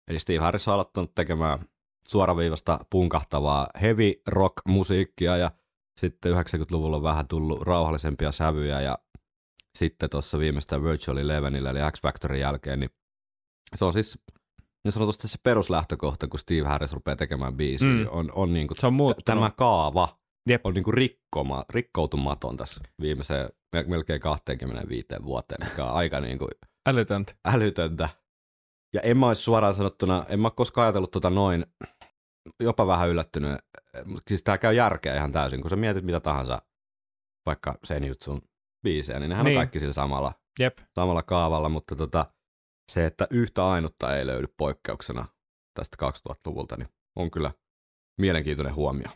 [0.08, 1.60] Eli Steve Harris on aloittanut tekemään
[2.08, 5.52] suoraviivasta punkahtavaa heavy rock musiikkia ja
[5.98, 8.98] sitten 90-luvulla on vähän tullut rauhallisempia sävyjä ja
[9.78, 12.90] sitten tuossa viimeistä Virtual Elevenillä eli X Factorin jälkeen, niin
[13.76, 14.20] se on siis
[14.84, 17.96] niin sanotusti se peruslähtökohta, kun Steve Harris rupeaa tekemään biisiä, Mm.
[17.96, 19.26] niin on, on niin kuin Se on muuttunut.
[19.26, 20.66] tämä kaava Jep.
[20.66, 26.38] on niin kuin rikkoma, rikkoutumaton tässä viimeiseen mel- melkein 25 vuoteen, mikä on aika niin
[26.40, 26.50] kuin
[26.90, 27.34] Älytöntä.
[27.46, 28.10] älytöntä.
[28.94, 31.66] Ja en mä olisi suoraan sanottuna, en mä ole koskaan ajatellut tota noin,
[32.60, 33.52] jopa vähän yllättynyt.
[34.06, 36.62] Mutta siis tää käy järkeä ihan täysin, kun sä mietit mitä tahansa,
[37.46, 38.42] vaikka sen jutsun
[38.84, 39.58] biisejä, niin nehän Niin.
[39.58, 40.78] on kaikki sillä samalla, Jep.
[40.96, 42.26] samalla kaavalla, mutta tota,
[42.92, 45.26] se, että yhtä ainutta ei löydy poikkeuksena
[45.74, 45.98] tästä
[46.30, 47.52] 2000-luvulta, niin on kyllä
[48.22, 49.08] mielenkiintoinen huomio.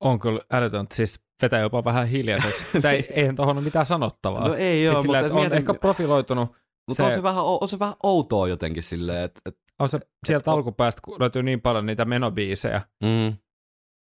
[0.00, 0.96] On kyllä älytöntä.
[0.96, 2.80] Siis vetää jopa vähän hiljaiseksi.
[2.82, 4.48] Tai ei, eihän tuohon ole mitään sanottavaa.
[4.48, 6.48] No ei siis oo, sillä, mutta on mietin- ehkä profiloitunut.
[6.88, 10.00] Mutta se- on, se vähän, on se vähän outoa jotenkin silleen, että et, On se
[10.26, 12.82] sieltä on- alkupäästä, kun löytyy niin paljon niitä menobiisejä.
[13.04, 13.36] mm,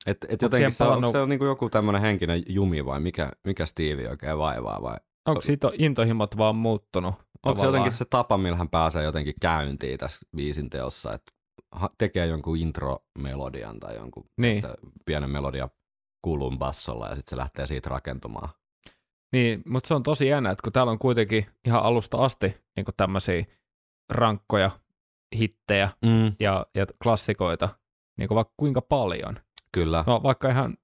[0.05, 2.99] et, et Onko jotenkin se, on, palannut- se on niinku joku tämmöinen henkinen jumi vai
[2.99, 7.13] mikä, mikä Steve oikein vaivaa vai Onko siitä intohimot vaan muuttunut?
[7.13, 7.67] onko se tavallaan?
[7.67, 11.31] jotenkin se tapa, millä hän pääsee jotenkin käyntiin tässä biisin teossa, että
[11.97, 14.61] tekee jonkun intro-melodian tai jonkun Niin.
[14.61, 14.67] se
[15.05, 15.69] pienen melodia
[16.21, 18.49] kulun bassolla ja sitten se lähtee siitä rakentumaan.
[19.33, 22.85] Niin, mutta se on tosi jännä, että kun täällä on kuitenkin ihan alusta asti niin
[22.97, 23.45] tämmöisiä
[24.09, 24.71] rankkoja
[25.39, 26.31] hittejä Mm.
[26.39, 27.69] ja, ja klassikoita,
[28.17, 29.39] niin kuin vaikka kuinka paljon.
[29.73, 30.03] Kyllä.
[30.07, 30.77] No vaikka ihan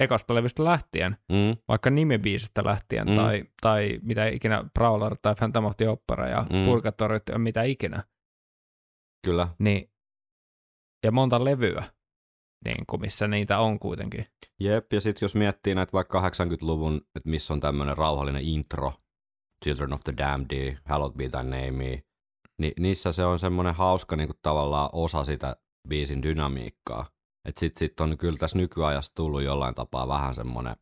[0.00, 1.56] ekasta levystä lähtien, Mm.
[1.68, 3.14] vaikka nimibiisistä lähtien, Mm.
[3.14, 6.64] tai, tai mitä ikinä, Prowler tai Phantom of the Opera ja Mm.
[6.64, 8.04] Purgatory ja mitä ikinä,
[9.26, 9.48] Kyllä.
[9.58, 9.90] niin,
[11.04, 11.84] ja monta levyä,
[12.64, 14.26] niin kuin missä niitä on kuitenkin.
[14.60, 18.92] Jep, ja sitten jos miettii näitä vaikka 80-luvun, että missä on tämmöinen rauhallinen intro,
[19.64, 22.02] Children of the Damned, Hallowed Be Thy Name,
[22.58, 25.56] niin niissä se on semmoinen hauska niin kuin tavallaan osa sitä
[25.88, 27.06] biisin dynamiikkaa.
[27.50, 30.76] Että sit, sit on kyllä tässä nykyajassa tullut jollain tapaa vähän semmoinen,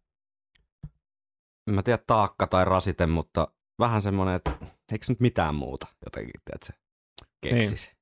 [1.69, 3.47] en mä tiedä taakka tai rasite, mutta
[3.79, 4.51] vähän semmoinen, että
[4.93, 6.73] eikö nyt mitään muuta jotenkin, että se
[7.41, 7.91] keksisi.
[7.91, 7.99] Niin.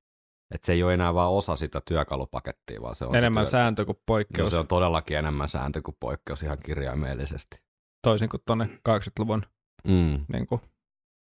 [0.55, 3.85] Että se ei ole enää vaan osa sitä työkalupakettia, vaan se on Enemmän se sääntö
[3.85, 7.61] kuin No poikkeus, se on todellakin enemmän sääntö kuin poikkeus ihan kirjaimellisesti.
[8.02, 9.42] toisin kuin tuonne 80-luvun
[9.87, 10.61] Mm, niin kuin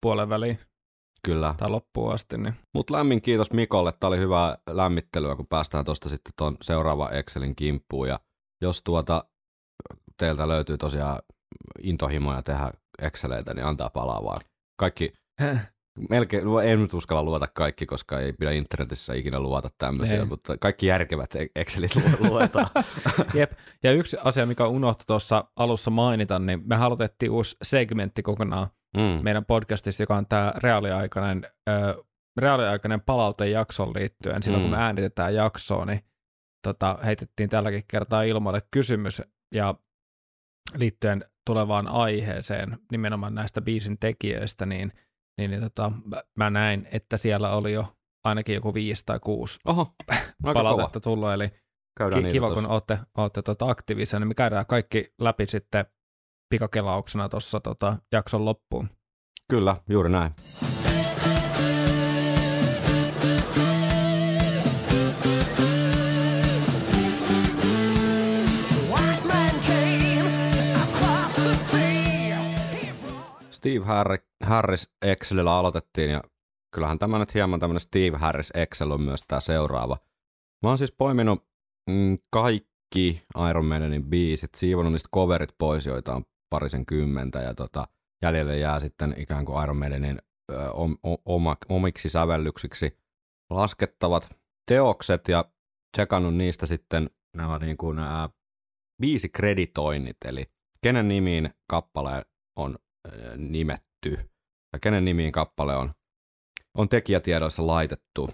[0.02, 0.60] puolen väliin
[1.26, 1.56] kyllä.
[1.58, 2.38] tai loppuun asti.
[2.38, 2.54] Niin.
[2.74, 3.92] Mutta lämmin kiitos Mikolle.
[4.00, 8.08] Tämä oli hyvää lämmittelyä, kun päästään tuosta sitten tuon seuraava Excelin kimppuun.
[8.08, 8.20] Ja
[8.62, 9.24] jos tuota
[10.18, 11.20] teiltä löytyy tosiaan
[11.84, 14.40] intohimoja tehdä Exceleitä, niin antaa palaa vaan.
[14.80, 15.14] Kaikki,
[16.10, 20.26] melkein, en nyt uskalla luota kaikki, koska ei pidä internetissä ikinä luota tämmöisiä, Ei.
[20.26, 22.68] mutta kaikki järkevät Excelit lu- luetaan.
[23.34, 23.52] Jep.
[23.84, 29.24] Ja yksi asia, mikä unohtui tuossa alussa mainita, niin me halutettiin uusi segmentti kokonaan mm.
[29.24, 32.04] meidän podcastissa, joka on tämä reaaliaikainen, ö,
[32.38, 34.44] reaaliaikainen palautejakson liittyen.
[34.44, 34.78] Silloin kun Mm.
[34.78, 36.06] me äänitetään jaksoa, niin
[36.68, 39.22] tota, heitettiin tälläkin kertaa ilmoille kysymys
[39.56, 39.76] ja
[40.76, 44.92] liittyen tulevaan aiheeseen, nimenomaan näistä biisin tekijöistä, niin,
[45.38, 45.92] niin, niin tota,
[46.38, 47.86] mä- näin, että siellä oli jo
[48.24, 49.96] ainakin joku viisi tai kuusi Oho,
[50.44, 51.50] palautetta tullut, eli
[51.98, 55.86] Käydään ki- kiva, kun olette, olette tota aktiivisia, niin me käydään kaikki läpi sitten
[56.50, 58.90] pikakelauksena tuossa tota jakson loppuun.
[59.50, 60.32] Kyllä, juuri näin.
[73.52, 76.22] Steve Harri- Harris Excelillä aloitettiin ja
[76.76, 79.98] kyllähän tämä nyt hieman tämmöinen Steve Harris Excel on myös tämä seuraava.
[80.64, 81.48] Mä oon siis poiminut
[81.90, 87.88] mm, kaikki Iron Maidenin biisit, siivonut niistä coverit pois, joita on parisen kymmentä ja tota,
[88.22, 92.98] jäljelle jää sitten ikään kuin Iron Maidenin ö, om, oma, omiksi sävellyksiksi
[93.50, 94.30] laskettavat
[94.68, 95.46] teokset ja
[95.98, 98.30] tsekannut niistä sitten nämä niin kuin, ää,
[99.02, 100.46] biisikreditoinnit, eli
[100.82, 102.76] kenen nimiin kappale on
[103.08, 104.30] ö, nimetty
[104.74, 105.94] ja kenen nimiin kappale on,
[106.78, 108.30] on tekijätiedoissa laitettu.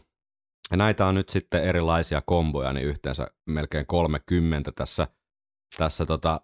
[0.72, 5.08] Ja näitä on nyt sitten erilaisia komboja, niin yhteensä melkein 30 tässä,
[5.78, 6.42] tässä tota,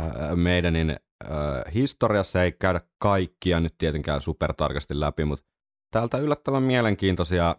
[0.00, 2.42] ää, meidänin äh, historiassa.
[2.42, 5.46] Ei käydä kaikkia nyt tietenkään supertarkasti läpi, mutta
[5.90, 7.56] täältä yllättävän mielenkiintoisia,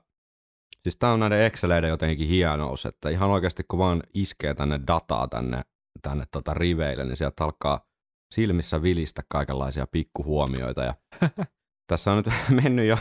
[0.83, 5.27] siis tää on näiden Exceleiden jotenkin hienous, että ihan oikeasti kun vaan iskee tänne dataa
[5.27, 5.61] tänne,
[6.01, 7.87] tänne tota riveille, niin sieltä alkaa
[8.33, 10.93] silmissä vilistä kaikenlaisia pikkuhuomioita ja
[11.87, 12.97] tässä on nyt mennyt jo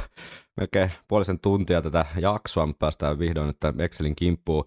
[0.56, 4.64] melkein puolisen tuntia tätä jaksoa, mutta päästään vihdoin nyt Excelin kimppuun.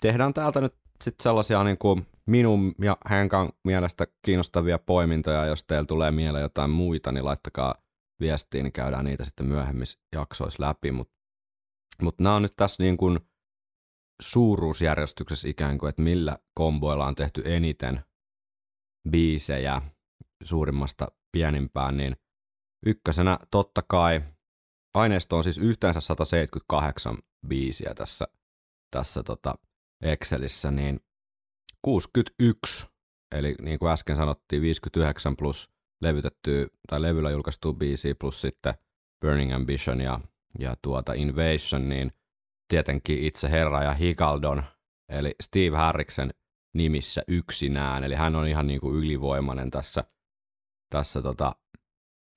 [0.00, 5.46] Tehdään täältä nyt sitten sellaisia niin kuin minun ja Henkan mielestä kiinnostavia poimintoja.
[5.46, 7.74] Jos teillä tulee mieleen jotain muita, niin laittakaa
[8.20, 10.90] viestiin, niin käydään niitä sitten myöhemmissä jaksoissa läpi.
[10.92, 11.14] Mutta
[12.02, 13.20] mut nämä on nyt tässä niin kuin
[14.22, 18.04] suuruusjärjestyksessä ikään kuin, että millä komboilla on tehty eniten
[19.10, 19.82] biisejä
[20.42, 22.16] suurimmasta pienimpään, niin
[22.86, 24.22] ykkösenä totta kai
[24.94, 28.28] aineisto on siis yhteensä 178 biisiä tässä,
[28.90, 29.54] tässä tota
[30.02, 31.00] Excelissä, niin
[31.82, 32.86] 61,
[33.34, 35.70] eli niin kuin äsken sanottiin, 59 plus
[36.02, 38.74] levytettyä tai levyllä julkaistu biisi plus sitten
[39.20, 40.20] Burning Ambition ja,
[40.58, 42.12] ja tuota Invasion, niin
[42.68, 44.62] tietenkin itse Herra ja Higaldon,
[45.08, 46.30] eli Steve Harriksen
[46.74, 50.04] nimissä yksinään, eli hän on ihan niin kuin ylivoimainen tässä,
[50.90, 51.52] tässä tota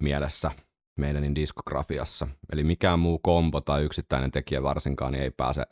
[0.03, 0.51] mielessä
[0.97, 2.27] meidänin diskografiassa.
[2.51, 5.63] Eli mikään muu kombo tai yksittäinen tekijä varsinkaan niin ei pääse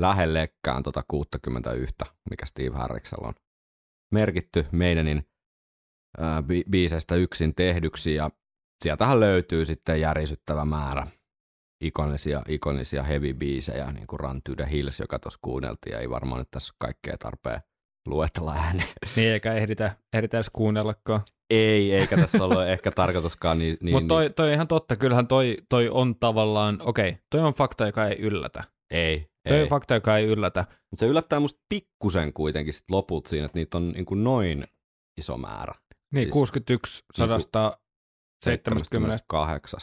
[0.00, 1.94] lähellekään tota 61,
[2.30, 3.34] mikä Steve Harriksella on
[4.12, 5.22] merkitty meidänin
[6.18, 8.30] ää, bi- biiseistä yksin tehdyksi ja
[8.82, 11.06] sieltähän löytyy sitten järisyttävä määrä
[11.82, 16.38] ikonisia, ikonisia heavy-biisejä, niin kuin Run to the Hills, joka tuossa kuunneltiin, ja ei varmaan
[16.38, 17.60] nyt tässä kaikkea tarpeen
[18.06, 18.88] luetella ääneen.
[19.16, 21.20] Niin, eikä ehditä, ehditä edes kuunnellakaan.
[21.50, 25.26] Ei, eikä tässä ollut ehkä tarkoituskaan niin, niin, Mutta toi, toi on ihan totta, kyllähän
[25.26, 28.64] toi, toi on tavallaan, okei, toi on fakta, joka ei yllätä.
[28.92, 29.62] Ei, Toi ei.
[29.62, 30.64] on fakta, joka ei yllätä.
[30.90, 34.66] Mutta se yllättää musta pikkusen kuitenkin sit loput siinä, että niitä on niin kuin noin
[35.18, 35.74] iso määrä.
[36.14, 37.78] Niin, Siis 61 sadasta
[38.44, 38.84] 70.
[38.84, 39.80] 78.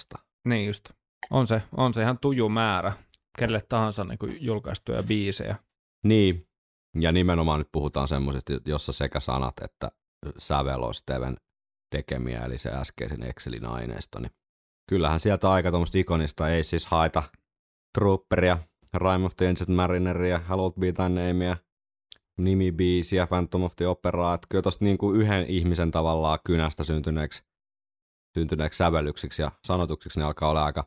[0.48, 0.90] Niin just.
[1.30, 2.94] On se, on se ihan tuju määrä
[3.38, 5.56] kelle tahansa niin kuin julkaistuja biisejä.
[6.06, 6.48] Niin,
[7.00, 9.92] ja nimenomaan nyt puhutaan semmoisesta, jossa sekä sanat että
[10.38, 11.38] sävel on Steven
[11.92, 14.20] tekemiä, eli se äskeisen Excelin aineisto.
[14.20, 14.32] Niin
[14.90, 17.24] kyllähän sieltä aika tuommoista ikonista ei siis haeta
[17.98, 18.58] Trooperia,
[18.98, 21.58] Rime of the Ancient Marineria, Hallowed Be Thy Namea,
[22.38, 27.44] nimibiisiä, Phantom of the Opera, että kyllä tosta niinku yhden ihmisen tavallaan kynästä syntyneeksi,
[28.38, 30.86] syntyneeksi sävellyksiksi ja sanotuksiksi, niin alkaa olla aika,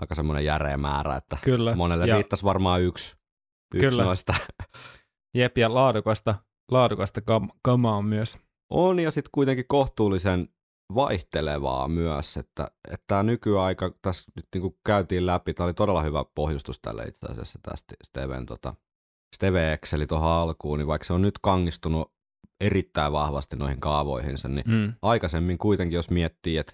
[0.00, 1.74] aika semmoinen järeä määrä, että Kyllä.
[1.76, 3.16] monelle ja, riittäisi varmaan yksi,
[3.74, 4.04] yksi Kyllä.
[4.04, 4.34] noista.
[5.34, 6.34] Jep, ja laadukasta,
[6.70, 8.38] laadukasta kam- kamaa on myös.
[8.70, 10.48] On ja sitten kuitenkin kohtuullisen
[10.94, 16.02] vaihtelevaa myös, että, että tämä nykyaika, tässä nyt niin kuin käytiin läpi, tämä oli todella
[16.02, 18.74] hyvä pohjustus tälle itse asiassa tästä Steven, tota,
[19.34, 22.12] Steve Exceli tuohon alkuun, niin vaikka se on nyt kangistunut
[22.60, 24.92] erittäin vahvasti noihin kaavoihinsa, niin Mm.
[25.02, 26.72] aikaisemmin kuitenkin, jos miettii, että,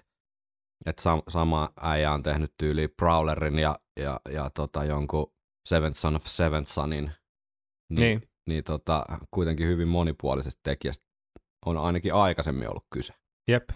[0.85, 5.33] että sam- sama äijä on tehnyt tyyli Prowlerin ja, ja, ja tota, jonkun
[5.69, 7.11] Seventh Son of Seventh Sonin,
[7.89, 8.29] niin, Niin.
[8.47, 11.05] niin tota, kuitenkin hyvin monipuolisesta tekijästä
[11.65, 13.13] on ainakin aikaisemmin ollut kyse.
[13.47, 13.69] Jep.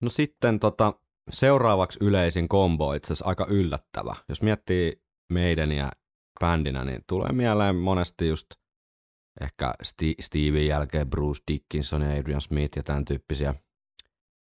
[0.00, 0.92] No sitten tota,
[1.30, 4.14] seuraavaksi yleisin kombo itse aika yllättävä.
[4.28, 5.90] Jos miettii meidäniä
[6.40, 8.46] bändinä, niin tulee mieleen monesti just
[9.40, 13.54] ehkä Sti- Stevien jälkeen Bruce Dickinson ja Adrian Smith ja tämän tyyppisiä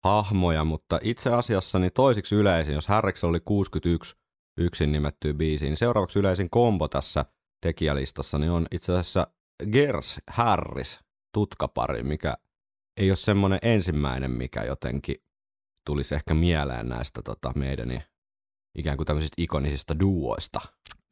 [0.04, 4.16] hahmoja, mutta itse asiassa niin toisiksi yleisin, jos Harriksella oli 61
[4.58, 7.26] yksin nimettyä biisiä, niin seuraavaksi yleisin kombo tässä
[7.62, 9.28] tekijälistassa niin on itse asiassa
[9.72, 11.00] Gers Harris
[11.34, 12.34] tutkapari, mikä
[12.98, 15.16] ei ole semmoinen ensimmäinen, mikä jotenkin
[15.86, 18.04] tulisi ehkä mieleen näistä tota, meidän
[18.78, 20.60] ikään kuin tämmöisistä ikonisista duoista.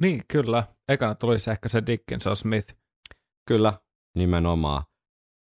[0.01, 0.63] Niin, kyllä.
[0.88, 2.80] Ekana tulisi ehkä se Dickinson Smith.
[3.47, 3.73] Kyllä,
[4.15, 4.84] nimenomaan.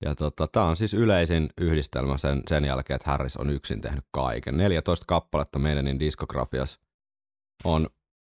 [0.06, 4.06] Ja tota, tämä on siis yleisin yhdistelmä sen, sen jälkeen, että Harris on yksin tehnyt
[4.12, 4.58] kaiken.
[4.58, 6.80] 14 kappaletta meidän diskografiassa
[7.64, 7.88] on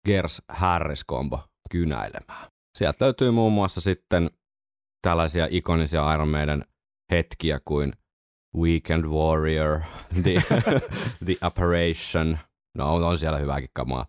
[0.06, 2.50] Gers Harris-kombo kynäilemään.
[2.78, 4.30] Sieltä löytyy muun muassa sitten
[5.02, 6.64] tällaisia ikonisia Iron Maiden
[7.10, 7.92] hetkiä kuin
[8.56, 9.80] Weekend Warrior,
[10.22, 10.42] The,
[11.26, 12.38] the Apparition,
[12.74, 14.06] no on siellä hyvääkin kamaa.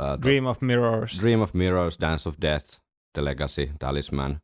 [0.00, 1.20] Uh, Dream of Mirrors.
[1.20, 2.80] Dream of Mirrors, Dance of Death,
[3.12, 4.40] The Legacy, Talisman,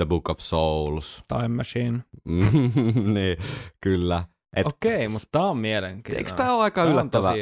[0.00, 1.22] The Book of Souls.
[1.28, 2.04] Time Machine.
[3.14, 3.36] niin,
[3.80, 4.24] kyllä.
[4.56, 6.18] Et, Okei, mutta tää on mielenkiintoinen.
[6.18, 7.32] Eikö tämä ole aika Tää yllättävä,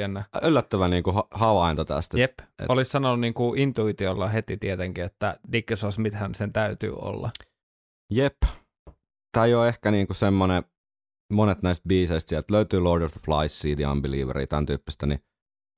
[0.42, 2.18] yllättävä niin kuin havainto tästä?
[2.18, 2.38] Jep.
[2.40, 7.30] et- Olisi sanonut niin kuin intuitiolla heti tietenkin, että Dickinson Smithhän sen täytyy olla.
[8.12, 8.36] Jep.
[9.32, 10.62] Tämä ei ole ehkä niinku semmoinen,
[11.32, 15.20] monet näistä biiseistä, sieltä löytyy Lord of the Flies, The Unbeliever, tämän tyyppistä, niin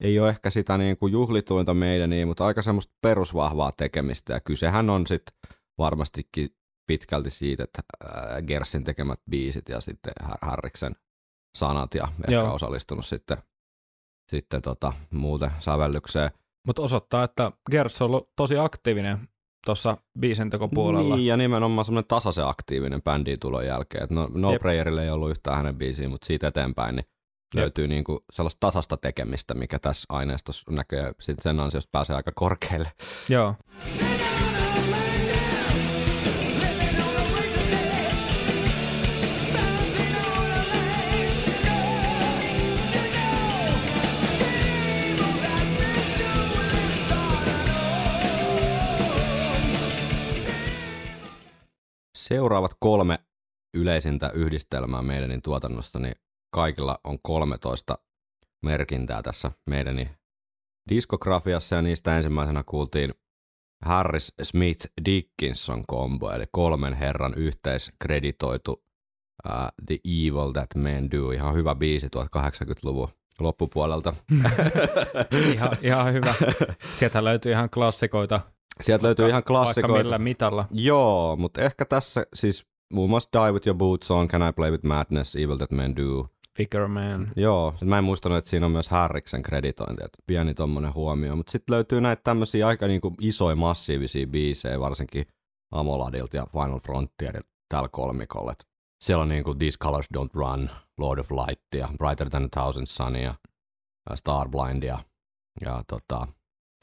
[0.01, 4.33] ei ole ehkä sitä niinku juhlituinta meidän, niin, mutta aika semmoista perusvahvaa tekemistä.
[4.33, 5.35] Ja kysehän on sitten
[5.79, 6.49] varmastikin
[6.91, 7.83] pitkälti siitä, että
[8.47, 10.97] Gersin tekemät biisit ja sitten Har- Harriksen
[11.55, 12.55] sanat ja ehkä Joo.
[12.55, 13.37] osallistunut sitten,
[14.31, 16.31] sitten tota, muuten sävellykseen.
[16.67, 19.29] Mutta osoittaa, että Gers on ollut tosi aktiivinen
[19.67, 21.17] tuossa biisintekopuolella.
[21.17, 24.05] Niin, ja nimenomaan semmoinen tasaisen aktiivinen bändiin tulon jälkeen.
[24.05, 24.61] Et no, no Jep.
[24.61, 27.07] Prayerille ei ollut yhtään hänen biisiä, mutta siitä eteenpäin niin
[27.55, 27.63] Jep.
[27.63, 31.13] löytyy niinku sellaista tasasta tekemistä, mikä tässä aineistossa näkee.
[31.21, 32.93] Sitten sen ansiosta pääsee aika korkealle.
[33.29, 33.55] Joo.
[52.35, 53.19] Seuraavat kolme
[53.75, 56.15] yleisintä yhdistelmää meidänin tuotannosta, niin
[56.55, 57.99] kaikilla on 13
[58.63, 60.11] merkintää tässä meidänin
[60.89, 63.15] diskografiassa, ja niistä ensimmäisenä kuultiin
[63.85, 69.53] Harris Smith Dickinson kombo, eli kolmen herran yhteiskreditoitu uh,
[69.87, 73.09] The Evil That Men Do, ihan hyvä biisi 1080-luvun
[73.41, 74.15] loppupuolelta.
[75.55, 76.35] ihan, ihan hyvä.
[76.99, 78.41] Sieltä löytyy ihan klassikoita.
[78.81, 80.03] Sieltä löytyy ihan Vaikka klassikoita.
[80.05, 80.67] millä mitalla.
[80.71, 84.71] Joo, mutta ehkä tässä siis muun muassa Die With Your Boots On, Can I Play
[84.71, 86.27] With Madness, Evil That Men Do.
[86.57, 87.33] Figure Man.
[87.37, 91.37] Joo, sit mä en muistanut, että siinä on myös Harriksen kreditointi, että pieni tommonen huomio.
[91.37, 95.27] Mutta sitten löytyy näitä tämmöisiä aika niinku isoja massiivisia biisejä, varsinkin
[95.71, 98.53] Amoladilta ja Final Frontierilta tällä kolmikolla.
[98.53, 98.65] Et
[99.05, 102.87] siellä on niinku These Colors Don't Run, Lord of Light ja Brighter Than a Thousand
[102.87, 103.35] Sunia,
[104.11, 104.99] ja Starblindia
[105.61, 106.27] ja tota,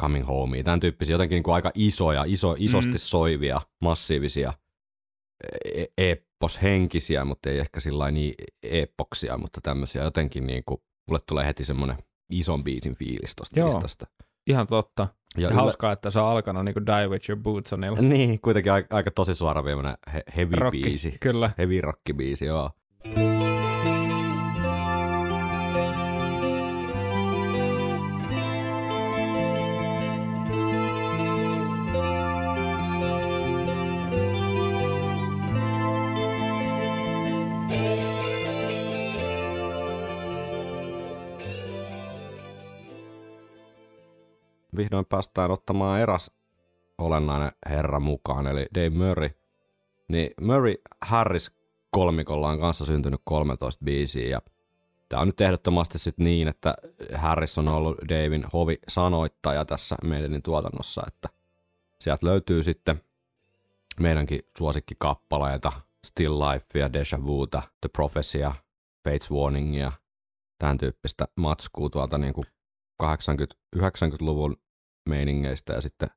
[0.02, 2.98] Coming Home, tämän tyyppisiä jotenkin niinku aika isoja, iso, isosti Mhm.
[2.98, 4.54] soivia, massiivisia,
[5.76, 8.34] e- epposhenkisiä, mutta ei ehkä sillä niin
[8.64, 11.98] eppoksia, mutta tämmöisiä jotenkin niinku, mulle tulee heti semmoinen
[12.30, 13.68] ison biisin fiilis tosta Joo.
[13.68, 14.08] listasta.
[14.48, 15.08] Ihan totta.
[15.38, 18.02] Ja Ja hauskaa, että se on alkanut niin kuin Die With Your Boots Onilla.
[18.02, 21.18] Niin, kuitenkin aika, aika tosi suoraviivainen he, heavy Rocki, biisi.
[21.20, 21.52] kyllä.
[21.58, 22.72] Heavy rock biisi, joo.
[44.78, 46.32] Vihdoin päästään ottamaan eräs
[46.98, 49.30] olennainen herra mukaan, eli Dave Murray.
[50.08, 51.52] Niin Murray Harris
[51.92, 54.42] kolmikolla on kanssa syntynyt 13 biisiä ja
[55.10, 56.76] Tämä on nyt ehdottomasti sitten niin, että
[57.16, 61.30] Harris on ollut Davin hovi sanoittaja tässä meidänin tuotannossa, että
[62.00, 63.02] sieltä löytyy sitten
[64.00, 65.72] meidänkin suosikkikappaleita,
[66.06, 68.54] Still Lifea, Deja Vuta, The Prophecia,
[69.04, 69.92] Fates Warningia,
[70.60, 72.46] tämän tyyppistä matskua tuolta niin kuin
[73.04, 74.56] 80-90-luvun
[75.08, 76.10] meiningeistä ja sitten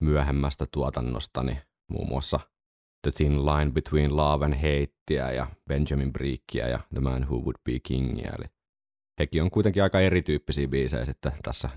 [0.00, 1.58] myöhemmästä tuotannostani,
[1.90, 2.40] muun muassa
[3.02, 7.56] The Thin Line Between Love and Hateä ja Benjamin Brickia ja The Man Who Would
[7.64, 8.32] Be Kingia.
[8.38, 8.44] Eli
[9.18, 11.70] hekin on kuitenkin aika erityyppisiä biisejä sitten tässä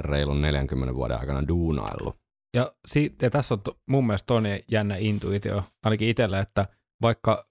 [0.00, 2.16] reilun 40 vuoden aikana duunaillut.
[2.56, 6.66] Ja, si- ja tässä on to- mun mielestä toinen jännä intuitio, ainakin itselle, että
[7.02, 7.48] vaikka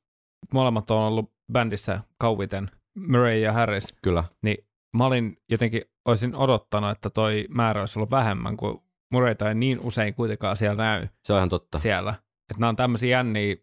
[0.53, 2.71] molemmat on ollut bändissä kauiten,
[3.07, 4.57] Murray ja Harris, Kyllä, niin
[4.97, 9.79] mä olin jotenkin, olisin odottanut, että toi määrä olisi ollut vähemmän, kun Murrayta ei niin
[9.79, 11.77] usein kuitenkaan siellä näy se on ihan totta.
[11.77, 12.09] siellä.
[12.51, 13.55] Että nämä on tämmöisiä jänniä,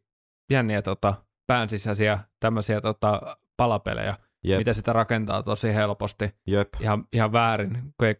[0.51, 1.15] jänniä tota,
[1.47, 6.31] pään sisäisiä tämmöisiä tota, palapelejä, Jep, mitä sitä rakentaa tosi helposti.
[6.47, 6.69] jep.
[6.81, 8.15] Ihan, ihan väärin, kun ei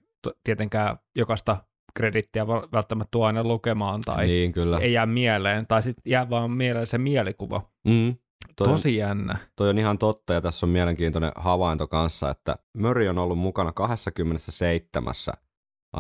[0.45, 1.57] tietenkään jokaista
[1.95, 4.79] kredittiä välttämättä tuo aina lukemaan tai niin, kyllä.
[4.79, 7.71] ei jää mieleen, tai sitten jää vaan mieleen se mielikuva.
[7.85, 8.17] Mm.
[8.57, 9.39] Toi, on, Tosi jännä.
[9.57, 13.73] toi on ihan totta ja tässä on mielenkiintoinen havainto kanssa, että Murray on ollut mukana
[13.73, 15.15] 27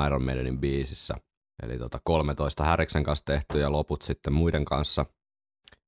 [0.07, 1.14] Iron Maidenin biisissä.
[1.62, 5.07] Eli tota 13 Häriksen kanssa tehty ja loput sitten muiden kanssa.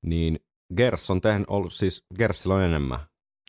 [0.07, 0.39] Niin
[0.77, 3.01] Gers on tehnyt, ollut siis, Gersillä on enemmän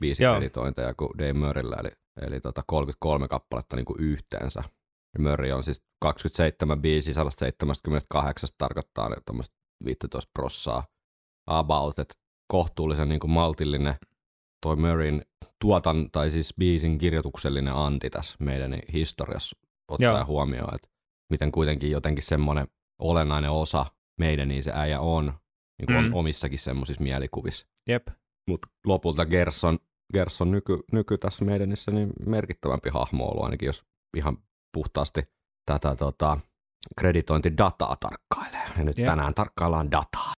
[0.01, 1.89] biisikreditointeja kuin Dave Murrayllä, eli,
[2.21, 4.63] eli tota 33 kappaletta niin kuin yhteensä.
[5.17, 9.55] Ja Murray on siis 27 biisiä 178, tarkoittaa tuommoista
[9.85, 10.83] 15 prossaa
[11.47, 12.13] about, että
[12.47, 13.95] kohtuullisen niin kuin maltillinen
[14.65, 15.21] toi Murrayn
[15.61, 19.57] tuotan, tai siis biisin kirjoituksellinen anti tässä meidän historiassa
[19.91, 20.25] ottaa Joo.
[20.25, 20.87] huomioon, että
[21.29, 22.67] miten kuitenkin jotenkin semmoinen
[23.01, 23.85] olennainen osa
[24.19, 25.25] meidän niin se äijä on,
[25.79, 26.05] niin kuin Mm.
[26.05, 27.67] on omissakin semmoisissa mielikuvissa.
[27.87, 28.07] Jep.
[28.49, 29.79] Mutta lopulta Gerson,
[30.13, 33.83] Gerson nyky, nyky tässä meidänissä niin merkittävämpi hahmo ollut, ainakin jos
[34.17, 34.37] ihan
[34.73, 35.21] puhtaasti
[35.65, 36.37] tätä tota,
[36.99, 38.67] kreditointidataa tarkkailee.
[38.77, 39.05] Ja nyt Jep.
[39.05, 40.33] tänään tarkkaillaan dataa.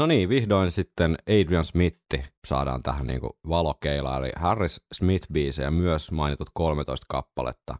[0.00, 6.48] No niin, vihdoin sitten Adrian Smithi saadaan tähän niinku valokeilaan, eli Harris Smith-biisejä myös mainitut
[6.54, 7.74] 13 kappaletta.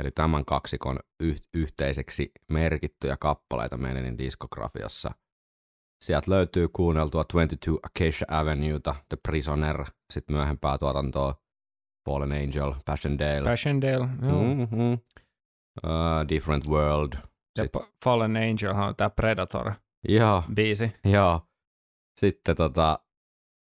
[0.00, 5.10] Eli tämän kaksikon yh- yhteiseksi merkittyjä kappaleita meidän diskografiassa.
[6.04, 11.34] Sieltä löytyy kuunneltua 22 Acacia Avenueta, The Prisoner, sitten myöhempää tuotantoa
[12.08, 14.42] Fallen Angel, Passchendaele, Passchendaele, joo.
[14.42, 14.58] Mm.
[14.58, 14.92] mm-hmm.
[14.92, 17.12] uh, Different World.
[17.58, 19.10] Ja Sit- Fallen Angel on tämä
[20.08, 20.92] Joo, Predator-biisi.
[21.04, 21.40] Joo.
[22.20, 22.98] Sitten tota,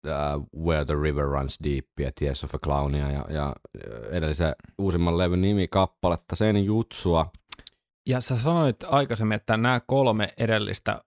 [0.07, 3.55] uh, Where the River Runs Deep ja Tears of a Clownia ja, ja
[4.11, 7.31] edellisen uusimman levyn nimi kappaletta Sen Jutsua.
[8.09, 11.01] Ja sä sanoit aikaisemmin, että nämä kolme edellistä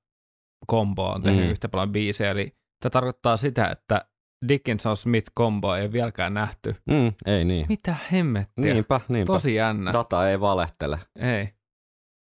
[0.66, 1.47] komboa on tehnyt Mm.
[1.47, 1.51] mm.
[1.51, 4.05] yhtä paljon biisejä, eli tämä tarkoittaa sitä, että
[4.49, 6.77] Dickinson Smith komboa ei ole vieläkään nähty.
[6.91, 7.66] Mm, ei niin.
[7.68, 8.73] Mitä hemmettiä?
[8.75, 9.33] Niinpä, niinpä.
[9.33, 9.93] Tosi jännä.
[9.93, 10.99] Data ei valehtele.
[11.16, 11.49] ei.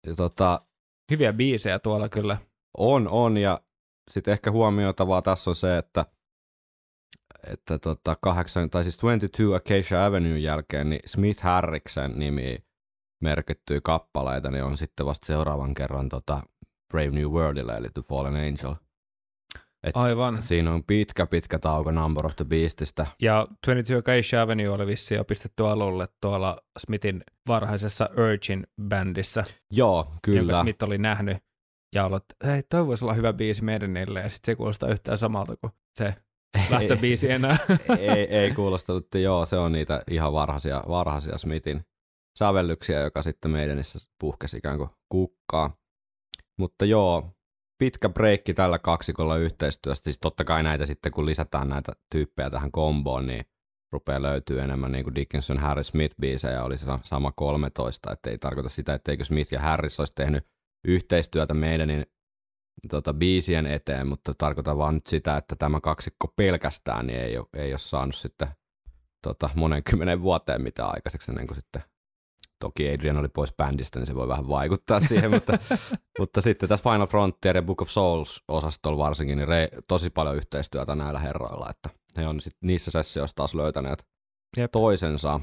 [0.07, 0.61] Ja tota,
[1.11, 2.37] Hyviä biisejä tuolla kyllä.
[2.77, 3.61] On, on ja
[4.11, 6.05] sitten ehkä huomioitavaa tässä on se, että
[7.51, 12.57] että tota, kahdeksan, tai siis 22 Acacia Avenue jälkeen, niin Smith Harriksen nimi
[13.21, 16.41] merkittyy kappaleita, niin on sitten vasta seuraavan kerran tota
[16.93, 18.75] Brave New Worldille, eli The Fallen Angel.
[19.83, 20.41] Et Aivan.
[20.41, 23.05] Siinä on pitkä, pitkä tauko Number of the Beastistä.
[23.21, 30.19] Ja 22 Acacia Avenue oli vissiin jo pistetty alulle tuolla Smithin varhaisessa Urgin-bändissä, Joo, jonka
[30.21, 30.61] kyllä.
[30.61, 31.37] Smith oli nähnyt.
[31.95, 34.89] Ja ollut, että hei, toi voisi olla hyvä biisi meidän niille, ja sitten se kuulostaa
[34.89, 36.13] yhtään samalta kuin se
[36.69, 37.57] lähtöbiisi enää.
[37.99, 41.85] ei, ei kuulostanut, että joo, se on niitä ihan varhaisia, varhaisia Smithin
[42.37, 45.77] sävellyksiä, joka sitten meidänissä puhkesi ikään kuin kukkaa.
[46.59, 47.31] Mutta joo,
[47.77, 50.03] pitkä breikki tällä kaksikolla yhteistyöstä.
[50.03, 53.45] Siis totta kai näitä sitten, kun lisätään näitä tyyppejä tähän komboon, niin
[53.91, 58.37] rupeaa löytyy enemmän niin kuin Dickinson Harris Smith biisejä oli se sama 13, että ei
[58.37, 60.47] tarkoita sitä, etteikö Smith ja Harris olisi tehnyt
[60.87, 62.05] yhteistyötä meidän niin,
[62.89, 67.47] tota, biisien eteen, mutta tarkoitan vaan nyt sitä, että tämä kaksikko pelkästään niin ei, ole,
[67.57, 68.47] ei ole saanut sitten
[69.21, 71.81] tota, monen kymmenen vuoteen mitään aikaiseksi ennen kuin sitten
[72.59, 75.59] Toki Adrian oli pois bändistä, niin se voi vähän vaikuttaa siihen, mutta,
[76.19, 80.95] mutta sitten tässä Final Frontier ja Book of Souls-osastolla varsinkin, niin rei, tosi paljon yhteistyötä
[80.95, 84.07] näillä herroilla, että he on sit niissä sessioissa taas löytäneet
[84.57, 84.71] Jep.
[84.71, 85.39] toisensa.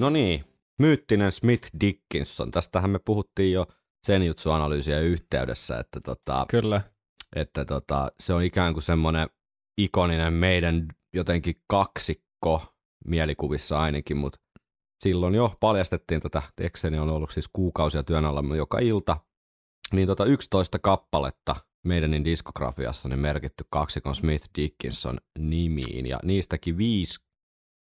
[0.00, 0.44] No niin,
[0.78, 2.50] myyttinen Smith Dickinson.
[2.50, 3.66] Tästähän me puhuttiin jo
[4.06, 6.82] sen jutsuanalyysiä yhteydessä, että, tota, Kyllä.
[7.36, 9.28] että tota, se on ikään kuin semmoinen
[9.78, 12.64] ikoninen meidän jotenkin kaksikko
[13.04, 14.38] mielikuvissa ainakin, mutta
[15.04, 16.42] silloin jo paljastettiin tätä.
[16.56, 19.16] Tekseni on ollut siis kuukausia työn alla joka ilta.
[19.92, 27.29] Niin tota 11 kappaletta meidänin diskografiassa niin merkitty kaksikon Smith Dickinson nimiin ja niistäkin viisi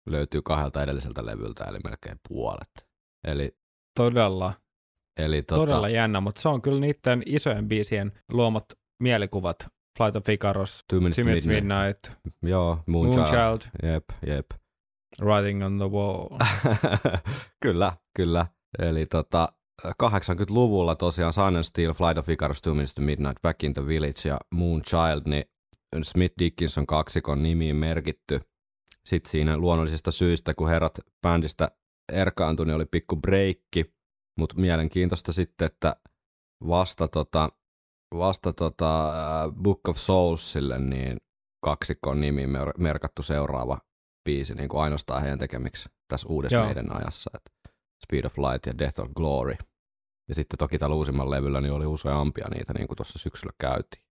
[0.07, 2.88] löytyy kahdelta edelliseltä levyltä, eli melkein puolet.
[3.24, 3.57] Eli,
[3.96, 4.52] Todella,
[5.16, 8.64] eli tota, todella jännä, mutta se on kyllä niiden isojen biisien luomat
[9.02, 9.66] mielikuvat.
[9.98, 12.09] Flight of Icarus, Two Minutes to Timothy Midnight.
[12.09, 13.26] Midnight, Joo, Moonchild.
[13.26, 14.46] Moonchild, Jep, jep.
[15.20, 16.28] Writing on the Wall.
[17.62, 18.46] kyllä, kyllä.
[18.78, 19.48] Eli tota,
[19.86, 23.86] 80-luvulla tosiaan Sun and Steel, Flight of Icarus, Two Minutes to Midnight, Back in the
[23.86, 25.44] Village ja Moonchild, niin
[26.02, 28.40] Smith Dickinson kaksikon nimiin merkitty.
[29.07, 31.70] Sitten siinä luonnollisista syistä, kun herrat bändistä
[32.12, 33.94] erkaantui, niin oli pikku breikki,
[34.38, 35.96] mutta mielenkiintoista sitten, että
[36.68, 37.48] vasta, tota,
[38.14, 41.16] vasta tota, äh, Book of Soulsille niin
[41.64, 43.78] kaksikon mer- merkattu seuraava
[44.24, 46.66] biisi niin kuin ainoastaan heidän tekemiksi tässä uudessa Joo.
[46.66, 47.30] meidän ajassa.
[47.34, 49.57] Et Speed of Light ja Death of Glory.
[50.28, 54.04] Ja sitten toki tällä uusimmalla levyllä niin oli useampia niitä, niin kuin tuossa syksyllä käytiin.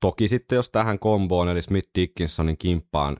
[0.00, 3.16] Toki sitten jos tähän komboon, eli Smith Dickinsonin kimppaan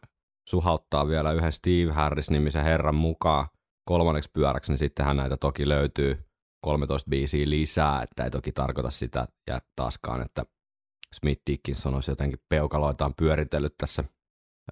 [0.48, 3.46] suhauttaa vielä yhden Steve Harris-nimisen herran mukaan
[3.84, 6.18] kolmanneksi pyöräksi, niin sittenhän näitä toki löytyy
[6.64, 10.44] 13 biisiä lisää, että ei toki tarkoita sitä ja taaskaan, että
[11.14, 14.04] Smith Dickinson olisi jotenkin peukaloitaan pyöritellyt tässä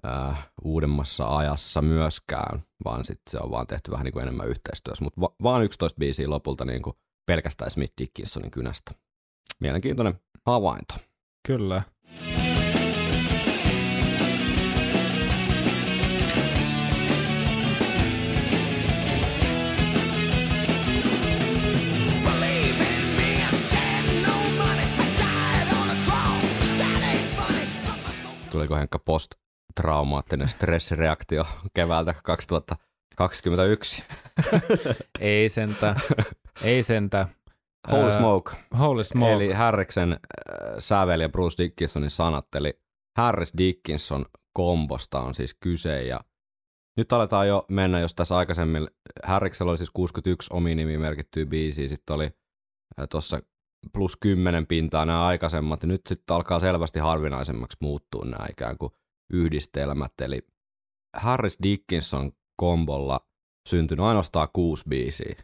[0.07, 5.03] äh, uudemmassa ajassa myöskään, vaan sitten se on vaan tehty vähän niin kuin enemmän yhteistyössä,
[5.03, 6.95] mutta va- vaan 11 biisiä lopulta niin kuin
[7.25, 8.91] pelkästään Smith Dickinsonin kynästä.
[9.59, 10.95] Mielenkiintoinen havainto.
[11.47, 11.83] Kyllä.
[28.55, 34.03] Tuliko Henkka post-traumaattinen stressireaktio keväältä 2021?
[35.19, 35.95] Ei sentä.
[36.63, 37.27] Ei sentä.
[37.91, 38.51] Holy smoke.
[38.79, 39.33] Holy smoke.
[39.33, 40.19] Eli Harriksen äh,
[40.79, 42.79] sävel ja Bruce Dickinsonin sanat, eli
[43.17, 46.19] Harris Dickinson kombosta on siis kyse ja
[46.97, 48.87] nyt aletaan jo mennä, jos tässä aikaisemmin,
[49.23, 52.29] Harriksella oli siis 61 omiin nimiin merkittyä biisiä, sitten oli
[53.09, 53.39] tuossa
[53.93, 58.91] plus 10 pintaa nämä aikaisemmat, ja nyt sitten alkaa selvästi harvinaisemmaksi muuttua nämä ikään kuin
[59.33, 60.41] yhdistelmät, eli
[61.15, 63.19] Harris Dickinson kombolla
[63.69, 65.35] syntynyt ainoastaan kuusi biisiä.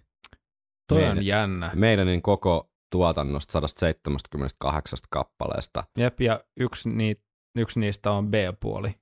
[0.89, 1.71] Toi meidän- on jännä.
[1.75, 5.83] Meidän niin koko tuotannosta 178 kappaleesta.
[5.97, 7.15] Jep, ja yksi, ni,
[7.57, 8.95] yksi niistä on B-puoli.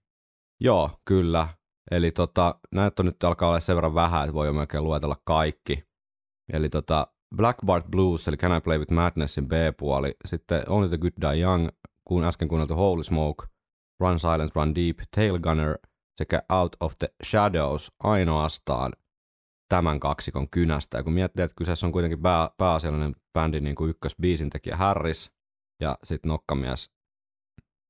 [0.61, 1.47] Joo, kyllä.
[1.91, 5.15] Eli tota, näitä on nyt alkaa olla sen verran vähän, että voi jo melkein luetella
[5.25, 5.83] kaikki.
[6.53, 10.97] Eli tota, Black Bart Blues, eli Can I Play With Madnessin B-puoli, sitten Only the
[10.97, 11.69] Good Die Young,
[12.05, 13.47] kun äsken kuunneltu Holy Smoke,
[13.99, 15.77] Run Silent, Run Deep, Tail Gunner
[16.17, 18.93] sekä Out of the Shadows ainoastaan
[19.69, 20.97] tämän kaksikon kynästä.
[20.97, 25.31] Ja kun miettii, että kyseessä on kuitenkin pää, pääasiallinen bändin niin kuin ykkösbiisintekijä Harris
[25.81, 26.91] ja sitten nokkamies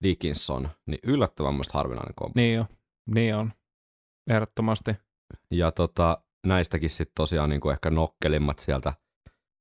[0.03, 2.31] Dickinson, niin yllättävän musta harvinainen kombo.
[2.35, 2.65] Niin on.
[3.13, 3.53] Niin on.
[4.29, 4.91] Ehdottomasti.
[5.51, 8.93] Ja tota, näistäkin sitten tosiaan niin kuin ehkä nokkelimmat sieltä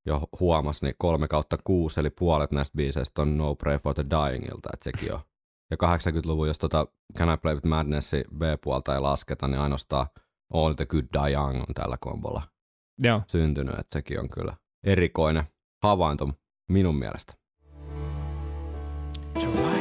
[0.09, 4.05] jo huomas, niin 3 kautta 6, eli puolet näistä biiseistä on No Pray for the
[4.11, 5.21] Dyingilta, että sekin on.
[5.71, 6.87] Ja 80-luvun, jos tota
[7.19, 10.07] Can I Play With Madnessin B-puolta ei lasketa, niin ainoastaan
[10.55, 12.43] All the Good Die Young on tällä kombolla
[13.03, 13.23] Joo.
[13.27, 15.45] syntynyt, että sekin on kyllä erikoinen
[15.83, 16.29] havainto
[16.69, 17.35] minun mielestä.
[19.41, 19.78] To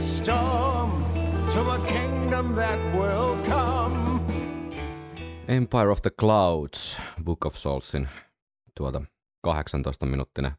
[0.00, 1.04] storm
[1.52, 4.20] to a kingdom that will come.
[5.48, 8.08] Empire of the Clouds, Book of Soulsin
[8.74, 9.02] tuota
[9.46, 10.52] 18-minuuttinen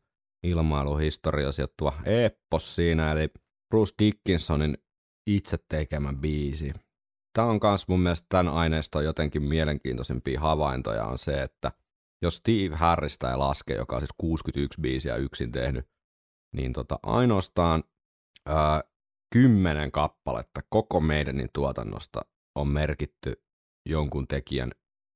[0.43, 3.29] ilmailuhistoria sijoittuva eppos siinä, eli
[3.69, 4.77] Bruce Dickinsonin
[5.27, 6.73] itse tekemä biisi.
[7.33, 11.71] Tämä on myös mun mielestä tämän aineiston jotenkin mielenkiintoisimpia havaintoja on se, että
[12.21, 15.87] jos Steve Harrista ei laske, joka on siis 61 biisiä yksin tehnyt,
[16.55, 17.83] niin tota ainoastaan
[18.45, 18.81] ää,
[19.33, 22.21] kymmenen kappaletta koko meidänin tuotannosta
[22.55, 23.43] on merkitty
[23.89, 24.71] jonkun tekijän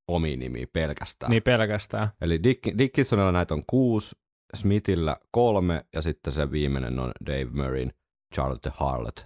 [0.07, 1.30] omiin nimiin pelkästään.
[1.30, 2.09] Niin pelkästään.
[2.22, 4.16] Eli Dick, Dickinsonilla näitä on kuusi,
[4.55, 7.93] Smithillä kolme ja sitten se viimeinen on Dave Murrayn
[8.36, 9.26] Charlotte Harlot.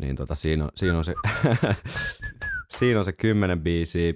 [0.00, 1.14] Niin tota, siinä, on, siinä, on se,
[2.78, 4.12] siinä on se kymmenen biisiä,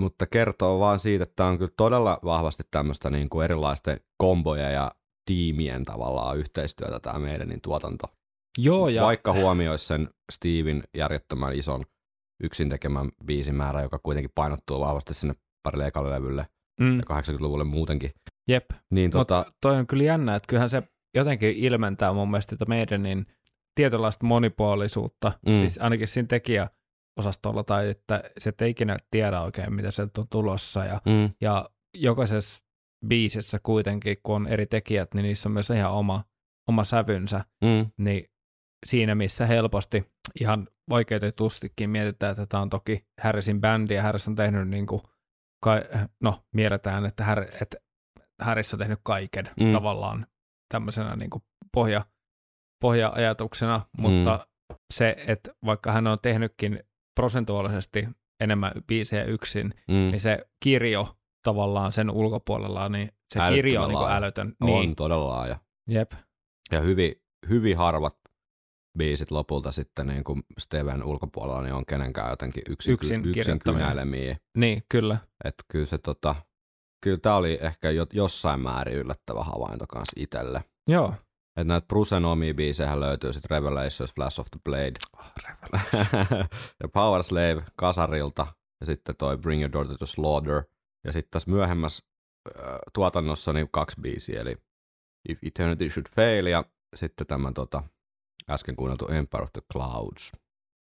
[0.00, 4.70] mutta kertoo vaan siitä, että tämä on kyllä todella vahvasti tämmöistä niin kuin erilaisten komboja
[4.70, 4.92] ja
[5.24, 8.15] tiimien tavallaan yhteistyötä tämä meidän niin tuotanto.
[8.58, 11.84] Joo, ja Vaikka huomioisi sen Steven järjettömän ison
[12.42, 16.46] yksin tekemän biisimäärä, joka kuitenkin painottuu vahvasti sinne parille ekalle levylle
[16.80, 18.10] mm, ja 80-luvulle muutenkin.
[18.48, 18.64] jep.
[18.90, 20.82] Niin tota, Mutta toi on kyllä jännä, että kyllähän se
[21.16, 23.26] jotenkin ilmentää mun mielestä tätä meidän niin
[23.74, 25.58] tietynlaista monipuolisuutta, Mm.
[25.58, 30.84] siis ainakin siinä tekijäosastolla, tai että se et ikinä tiedä oikein, mitä sieltä on tulossa,
[30.84, 32.64] ja, mm, ja jokaisessa
[33.08, 36.24] biisissä kuitenkin, kun on eri tekijät, niin niissä on myös ihan oma,
[36.68, 38.30] oma sävynsä, mm, niin
[38.86, 40.04] siinä missä helposti
[40.40, 45.02] ihan oikeutetustikin mietitään, että tämä on toki Harrisin bändi, ja Harris on tehnyt niin kuin,
[45.64, 45.82] kai,
[46.22, 47.76] no mielletään, että, Har, että
[48.42, 49.66] Harris on tehnyt kaiken Mm.
[49.66, 49.72] mm.
[49.72, 50.26] tavallaan
[50.72, 51.42] tämmöisenä niin kuin
[51.74, 52.06] pohja,
[52.82, 54.46] pohja-ajatuksena, mutta
[54.94, 56.80] se, että vaikka hän on tehnytkin
[57.14, 58.08] prosentuaalisesti
[58.40, 59.94] enemmän biisejä yksin, mm.
[59.94, 64.54] niin se kirjo tavallaan sen ulkopuolella, niin se kirjo on niin älytön.
[64.60, 65.56] on Niin, todella laaja.
[65.88, 66.12] jep.
[66.72, 67.12] Ja hyvin,
[67.48, 68.16] hyvin harvat
[68.96, 73.80] biisit lopulta sitten niin kuin Steven ulkopuolella niin on kenenkään jotenkin yksin, Yksin yksin kirjoittamia.
[73.80, 74.36] kynälemiä.
[74.56, 75.18] Niin, kyllä.
[75.44, 76.34] Että kyllä se tota,
[77.04, 80.64] kyllä tämä oli ehkä jo, jossain määrin yllättävä havainto kanssa itselle.
[80.88, 81.14] Joo.
[81.56, 85.24] Että näitä Brucen omia biisejä löytyy sitten Revelations, Flash of the Blade Oh,
[86.82, 88.46] ja Power Slave Kasarilta
[88.80, 90.62] ja sitten toi Bring Your Daughter to Slaughter.
[91.04, 92.04] Ja sitten tässä myöhemmässä
[92.60, 94.56] äh, tuotannossa niin kaksi biisiä, eli
[95.28, 96.64] If Eternity Should Fail ja
[96.96, 97.82] sitten tämä tota,
[98.50, 100.32] äsken kuunneltu Empire of the Clouds.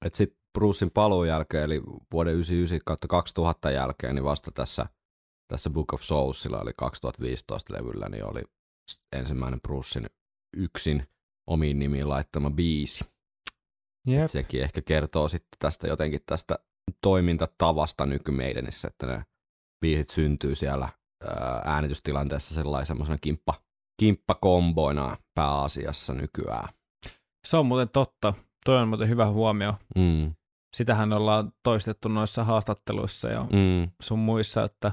[0.05, 1.81] Et sitten Brucein paluun jälkeen, eli
[2.13, 4.85] vuoden 99 kautta 2000 jälkeen, niin vasta tässä,
[5.47, 8.41] tässä Book of Soulsilla, eli 2015 levyllä, niin oli
[9.15, 10.09] ensimmäinen Brucein
[10.57, 11.07] yksin
[11.47, 13.05] omiin nimiin laittama biisi.
[14.07, 14.27] Jep.
[14.27, 16.59] Sekin ehkä kertoo sitten tästä jotenkin tästä
[17.01, 19.23] toimintatavasta nykymeidenissä, että ne
[19.81, 20.89] biisit syntyy siellä
[21.23, 23.53] ää, äänitystilanteessa sellaisen semmoisena kimppa,
[23.99, 26.78] kimppakomboina pääasiassa nykyään.
[27.47, 28.33] Se on muuten totta.
[28.65, 29.73] Toi on muuten hyvä huomio.
[29.95, 30.33] Mm,
[30.75, 34.91] Sitähän ollaan toistettu noissa haastatteluissa ja mm, sun muissa, että,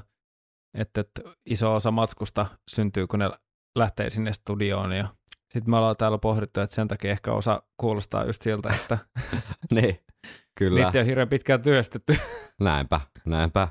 [0.73, 3.29] että, että iso osa matskusta syntyy, kun ne
[3.75, 5.07] lähtee sinne studioon ja
[5.53, 8.97] sitten me ollaan täällä pohdittu, että sen takia ehkä osa kuulostaa just siltä, että
[9.75, 9.99] niin,
[10.57, 12.17] kyllä, niitä on hirveän pitkään työstetty.
[12.59, 13.67] näinpä, näinpä.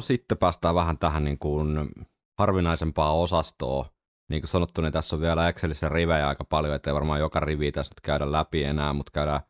[0.00, 1.88] No sitten päästään vähän tähän niin kuin
[2.38, 3.86] harvinaisempaa osastoa.
[4.30, 7.72] Niin kuin sanottu, niin tässä on vielä Excelissä rivejä aika paljon, ettei varmaan joka rivi
[7.72, 9.40] tässä nyt käydä läpi enää, mutta käydään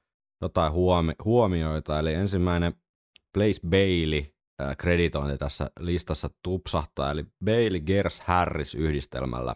[0.43, 1.99] jotain huomi- huomioita.
[1.99, 2.75] Eli ensimmäinen
[3.35, 4.25] Blaze Bailey
[4.79, 9.55] kreditointi tässä listassa tupsahtaa, eli Bailey Gers Harris yhdistelmällä.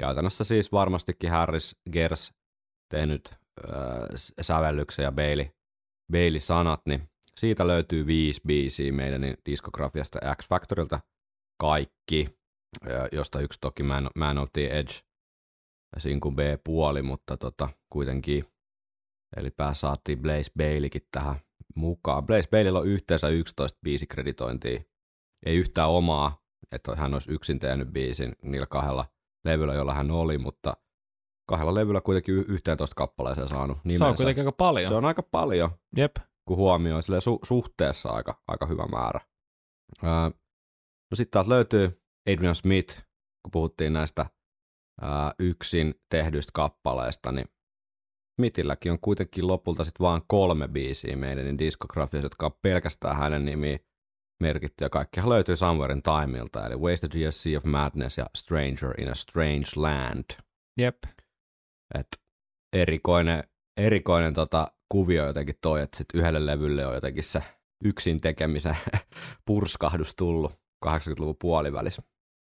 [0.00, 2.34] Käytännössä siis varmastikin Harris Gers
[2.90, 3.78] tehnyt äh,
[4.40, 5.46] sävellyksen ja Bailey,
[6.12, 7.08] Bailey sanat, niin
[7.38, 11.00] siitä löytyy viisi biisiä meidän diskografiasta X Factorilta
[11.60, 12.38] kaikki,
[13.12, 14.92] josta yksi toki Man, Man of the Edge,
[15.98, 18.44] sinkun B-puoli, mutta tota, kuitenkin,
[19.36, 21.36] eli pää saatiin Blaze Baileykin tähän
[21.74, 22.26] mukaan.
[22.26, 24.80] Blaze Baileylla on yhteensä 11 biisikreditointia,
[25.46, 29.04] ei yhtään omaa, että hän olisi yksin tehnyt biisin niillä kahdella
[29.44, 30.76] levyllä, jolla hän oli, mutta
[31.46, 34.04] kahdella levyllä kuitenkin y- 11 kappaleeseen saanut nimensä.
[34.04, 34.88] Se on kuitenkin aika paljon.
[34.88, 36.16] Se on aika paljon Jep.
[36.48, 39.20] Kun huomioi silleen su- suhteessa aika, aika hyvä määrä.
[40.04, 40.10] Öö,
[41.10, 42.96] no sitten taas löytyy Adrian Smith,
[43.42, 44.26] kun puhuttiin näistä
[45.02, 47.48] öö, yksin tehdyistä kappaleista, niin
[48.38, 53.44] Smithilläkin on kuitenkin lopulta sitten vaan kolme biisiä meidän niin diskografiassa, jotka on pelkästään hänen
[53.44, 53.80] nimiin
[54.42, 59.00] merkitty, ja kaikkihan löytyy Somewhere in Timeilta, eli Wasted Years, Sea of Madness ja Stranger
[59.00, 60.24] in a Strange Land.
[60.78, 60.96] Jep.
[61.94, 62.08] Et
[62.72, 63.44] erikoinen,
[63.76, 67.42] erikoinen tota, kuvio jotenkin toi, että sit yhdelle levylle on jotenkin se
[67.84, 68.76] yksin tekemisen
[69.46, 70.52] purskahdus tullut
[70.86, 72.02] 80-luvun puolivälissä.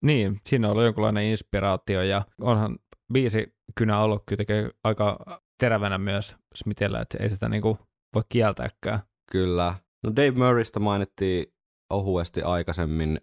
[0.05, 2.78] Niin, siinä on ollut jonkunlainen inspiraatio ja onhan
[3.12, 7.78] biisi kynä ollut kuitenkin aika terävänä myös Smithillä, että ei sitä niinku
[8.14, 9.01] voi kieltääkään.
[9.32, 9.74] Kyllä.
[10.05, 11.47] No Dave Murraysta mainittiin
[11.91, 13.20] ohuesti aikaisemmin,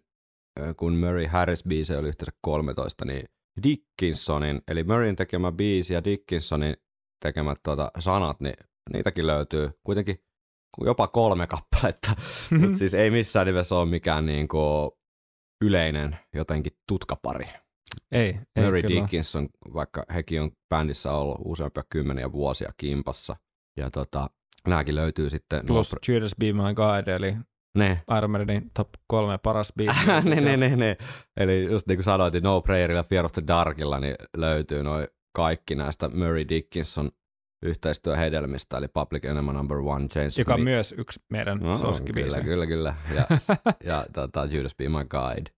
[0.77, 3.25] kun Murray Harris biisi oli yhteensä 13, niin
[3.63, 6.75] Dickinsonin, eli Murrayn tekemä biisi ja Dickinsonin
[7.25, 8.55] tekemät tuota sanat, niin
[8.93, 10.15] niitäkin löytyy kuitenkin
[10.85, 12.11] jopa kolme kappaletta,
[12.59, 14.97] mutta siis ei missään nimessä ole mikään niinku
[15.61, 17.47] yleinen jotenkin tutkapari.
[18.11, 19.01] ei, ei Murray kyllä.
[19.01, 23.35] Dickinson, vaikka hekin on bändissä ollut useampia kymmeniä vuosia kimpassa.
[23.77, 24.29] Ja tota,
[24.67, 25.65] nämäkin löytyy sitten.
[25.65, 27.35] Plus no, Judas Be My Guide, eli
[27.77, 30.05] ne, Iron Maidenin top kolme paras biisi.
[30.23, 30.97] ne, ne, ne, ne.
[31.37, 35.07] Eli just niin kuin sanoit, niin No Prayerilla Fear of the Darkilla niin löytyy noin
[35.35, 37.11] kaikki näistä Murray Dickinson
[37.61, 42.43] yhteistyöhedelmistä, eli Public Enemy Number One, Chains Joka on myös yksi meidän No, suosikkibiisejä.
[42.43, 43.15] Kyllä, kyllä, kyllä.
[43.15, 43.37] Ja,
[43.93, 45.51] ja tota, Judas Be My Guide.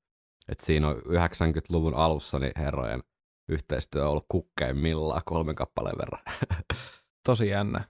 [0.49, 3.03] Et siinä on 90-luvun alussa niin herrojen
[3.49, 6.21] yhteistyö on ollut kukkeimmillaan kolmen kappaleen verran.
[7.25, 7.83] Tosi jännä.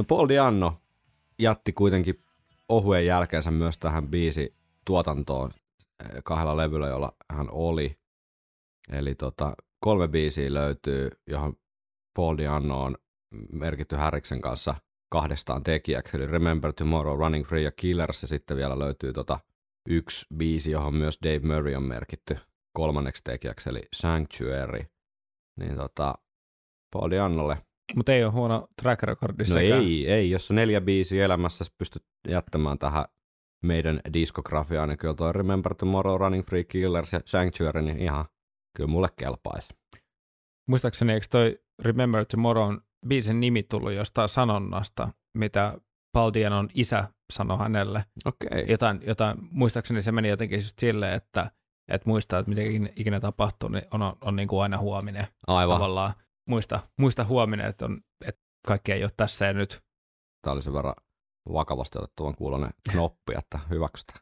[0.00, 0.82] No Paul Dianno
[1.38, 2.24] jätti kuitenkin
[2.68, 5.50] ohuen jälkeensä myös tähän biisi tuotantoon
[6.04, 7.98] eh, kahdella levyllä, jolla hän oli.
[8.92, 11.56] Eli tota, kolme biisiä löytyy, johon
[12.14, 12.96] Paul Dianno on
[13.52, 14.74] merkitty Härriksen kanssa
[15.08, 19.38] kahdestaan tekijäksi, eli Remember Tomorrow, Running Free ja Killers, ja sitten vielä löytyy tota
[19.88, 22.38] yksi biisi, johon myös Dave Murray on merkitty
[22.72, 24.84] kolmanneksi tekijäksi, eli Sanctuary.
[25.56, 26.14] Niin tota,
[26.92, 31.64] Paul Diannolle Mutta ei ole huono track recordi No ei, ei, jos neljä biisiä elämässä
[31.78, 33.04] pystyt jättämään tähän
[33.64, 38.24] meidän diskografiaan, niin kyllä toi Remember Tomorrow, Running Free Killers ja Sanctuary, niin ihan
[38.76, 39.68] kyllä mulle kelpaisi.
[40.68, 42.76] Muistaakseni eikö toi Remember Tomorrow
[43.08, 45.78] biisin nimi tullut jostain sanonnasta, mitä
[46.12, 48.04] Paul Dianon isä sanoi hänelle.
[48.24, 48.66] Okei.
[48.68, 51.50] Jotain, jotain, muistaakseni se meni jotenkin just silleen, että,
[51.88, 55.26] että muistaa, että mitä ikinä- ikinä tapahtuu, niin on, on, on niin kuin aina huominen.
[55.46, 55.76] Aivan.
[55.76, 56.14] Tavallaan
[56.46, 59.82] muista, muista huominen, että, on, että kaikki ei ole tässä ja nyt.
[60.42, 60.94] Tämä oli sen verran
[61.52, 64.20] vakavasti otettavan kuulonen knoppi, että hyväksytään.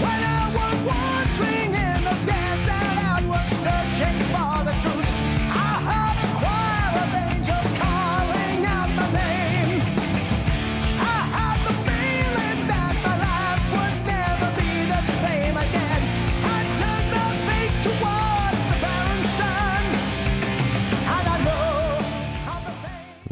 [0.00, 2.68] When I was wandering in the desert,
[3.20, 5.23] I was searching for the truth.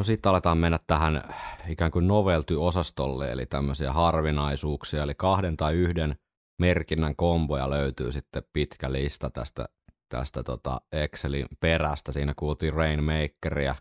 [0.03, 1.23] No sitten aletaan mennä tähän
[1.67, 6.15] ikään kuin novelty-osastolle, eli tämmöisiä harvinaisuuksia, eli kahden tai yhden
[6.59, 9.65] merkinnän komboja löytyy sitten pitkä lista tästä,
[10.09, 12.11] tästä tota Excelin perästä.
[12.11, 13.75] Siinä kuultiin Rainmakeria,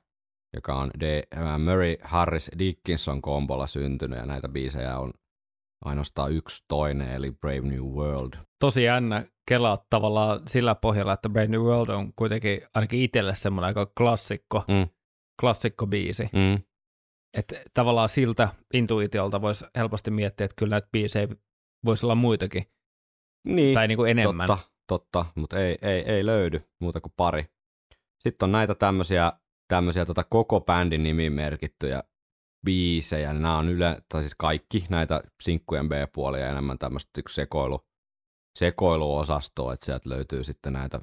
[0.55, 5.11] joka on D, äh, Murray Harris Dickinson kombolla syntynyt, ja näitä biisejä on
[5.85, 8.33] ainoastaan yksi toinen, eli Brave New World.
[8.61, 13.67] Tosi jännä kelaa tavallaan sillä pohjalla, että Brand New World on kuitenkin ainakin itselle semmoinen
[13.67, 14.89] aika klassikko, Mm.
[15.43, 16.23] Klassikko biisi.
[16.33, 16.63] Mm.
[17.39, 21.29] Että tavallaan siltä intuitiolta voisi helposti miettiä, että kyllä näitä biisejä
[21.85, 22.67] voisi olla muitakin,
[23.49, 23.75] Niin.
[23.75, 24.47] tai niin kuin enemmän.
[24.47, 27.45] Totta, totta, mutta ei, ei, ei löydy muuta kuin pari.
[28.19, 29.33] Sitten on näitä tämmöisiä,
[29.69, 32.03] tämmöisiä tota koko bändin nimiin merkittyjä
[32.67, 33.33] biisejä.
[33.33, 37.81] Nämä on yle, tai siis kaikki näitä sinkkujen B-puolia enemmän tämmöistä yksi sekoilu,
[38.59, 41.01] sekoiluosastoa, että sieltä löytyy sitten näitä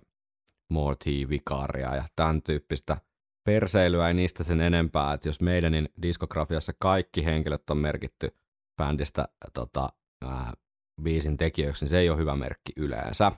[0.69, 2.97] Morty, Vikaria ja tämän tyyppistä
[3.43, 8.29] perseilyä ei niistä sen enempää, että jos meidänin diskografiassa kaikki henkilöt on merkitty
[8.77, 9.89] bändistä tota,
[10.25, 10.53] ää,
[11.01, 13.31] biisin tekijöiksi, niin se ei ole hyvä merkki yleensä.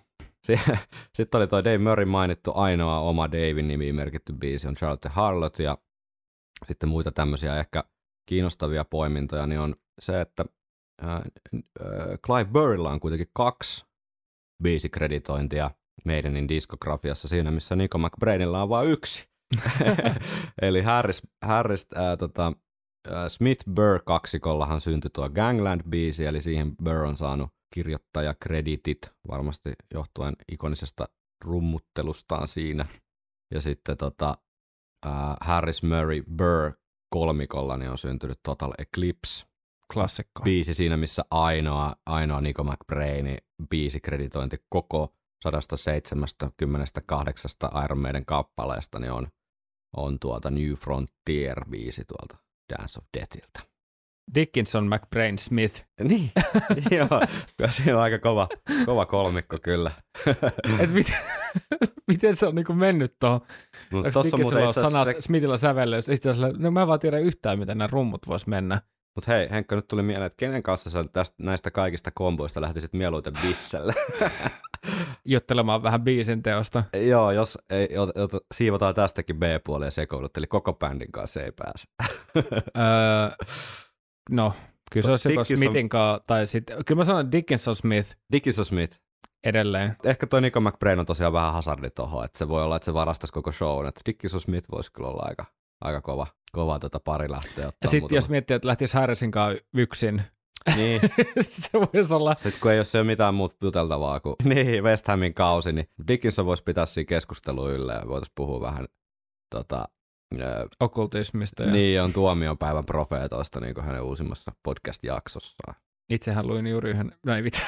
[1.15, 5.59] Sitten oli toi Dave Murray mainittu ainoa oma Davin nimiin merkitty biisi on Charlotte Harlot
[5.59, 5.77] ja
[6.65, 7.83] sitten muita tämmöisiä ehkä
[8.25, 10.45] kiinnostavia poimintoja, niin on se, että
[11.01, 11.23] ää, ää,
[12.25, 13.85] Clive Burrilla on kuitenkin kaksi
[14.63, 15.71] biisikreditointia
[16.05, 19.30] meidänin diskografiassa siinä, missä Nico McBrainilla on vain yksi.
[20.61, 22.53] Eli Harris, Harris ää, tota,
[23.27, 31.05] Smith Burr kaksikollahan syntyi tuo Gangland-biisi, eli siihen Burr on saanut kirjoittajakreditit, varmasti johtuen ikonisesta
[31.45, 32.85] rummuttelustaan siinä.
[33.53, 34.37] Ja sitten tota,
[35.05, 36.71] ää, Harris Murray Burr
[37.09, 39.45] kolmikolla niin on syntynyt Total Eclipse
[39.93, 40.41] Klassikko.
[40.43, 43.37] biisi siinä, missä ainoa, ainoa Nico McBrainin
[43.69, 47.51] biisikreditointi koko 178
[47.83, 49.27] Iron Maiden kappaleesta niin on,
[49.97, 52.37] on tuota New Frontier-biisi tuolta
[52.73, 53.71] Dance of Deathiltä.
[54.35, 55.85] Dickinson, McBrain, Smith.
[56.09, 56.31] Niin,
[56.91, 57.07] joo,
[57.57, 58.47] kyllä siinä on aika kova,
[58.85, 59.91] kova kolmikko kyllä.
[60.79, 61.15] Et miten,
[62.11, 63.41] miten se on niinku mennyt tuohon?
[63.91, 66.09] Mutta Onko Dickinsonilla itse sanat se, Smithillä sävellys?
[66.09, 68.81] Itse asiassa, no mä en vaan tiedä yhtään, miten nämä rummut vois mennä.
[69.15, 72.93] Mut hei Henkka, nyt tuli mieleen, että kenen kanssa sä tästä, näistä kaikista komboista lähtisit
[72.93, 73.93] mieluiten bisselle?
[75.25, 76.83] Juttelemaan vähän biisin teosta.
[77.07, 81.51] joo, jos ei, ot, ot, siivotaan tästäkin B-puolia ja sekoilut, eli koko bändin kanssa ei
[81.51, 81.87] pääse.
[82.77, 83.45] öö,
[84.29, 84.53] no,
[84.91, 88.99] kyllä se olisi joko Smithin kanssa, tai sitten, kyllä mä sanon Dickinson Smith Dickinson Smith,
[89.43, 89.95] edelleen.
[90.03, 92.93] ehkä toi Nico McBrain on tosiaan vähän hazardi tohon, että se voi olla, että se
[92.93, 95.45] varastaisi koko shown, että Dickinson Smith voisi kyllä olla aika,
[95.81, 98.17] aika kova, kova tota pari lähteä Ja ottaa sitten muutama.
[98.17, 100.21] jos miettii, että lähtisi Harrisin kanssa yksin,
[100.75, 101.01] Niin.
[101.41, 105.33] se voisi olla, Sitten kun ei ole se mitään muuta juteltavaa kuin niin, West Hamin
[105.33, 108.85] kausi, niin Dickinson voisi pitää siinä keskustelua yllä ja voitaisiin puhua vähän
[109.55, 109.87] tota,
[110.79, 111.63] okkultismista.
[111.63, 115.75] Ja niin on tuomionpäivän profeetoista niin kuin hänen uusimmassa podcast-jaksossaan.
[116.09, 117.67] Itsehän luin juuri yhden, no ei mitään.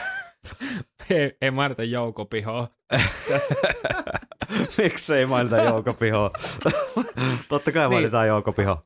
[1.09, 2.67] ei, ei mainita Jouko Pihoa.
[4.77, 6.31] Miksi ei mainita Jouko Piho?
[7.49, 8.77] Totta kai mainitaan Jouko Piho.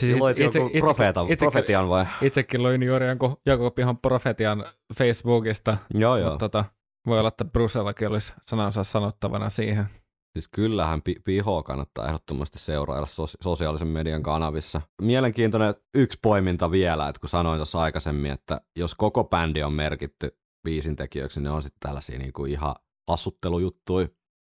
[0.00, 2.06] Siis Loit itse- itse- profeetan, itse- profetian vai?
[2.22, 4.64] Itsekin luin juuri jonkun Jouko Pihon profetian
[4.98, 5.76] Facebookista.
[5.94, 6.30] Joo, joo.
[6.30, 6.64] Mutta tota,
[7.06, 9.86] voi olla, että Brucellakin olisi sanansa sanottavana siihen.
[10.32, 14.80] Siis kyllähän pi- Pihoa kannattaa ehdottomasti seurailla sos- sosiaalisen median kanavissa.
[15.02, 20.36] Mielenkiintoinen yksi poiminta vielä, että kun sanoin tuossa aikaisemmin, että jos koko bändi on merkitty
[20.64, 22.74] biisintekijöiksi, niin ne on sitten tällaisia niinku ihan
[23.08, 24.08] hassuttelujuttuja.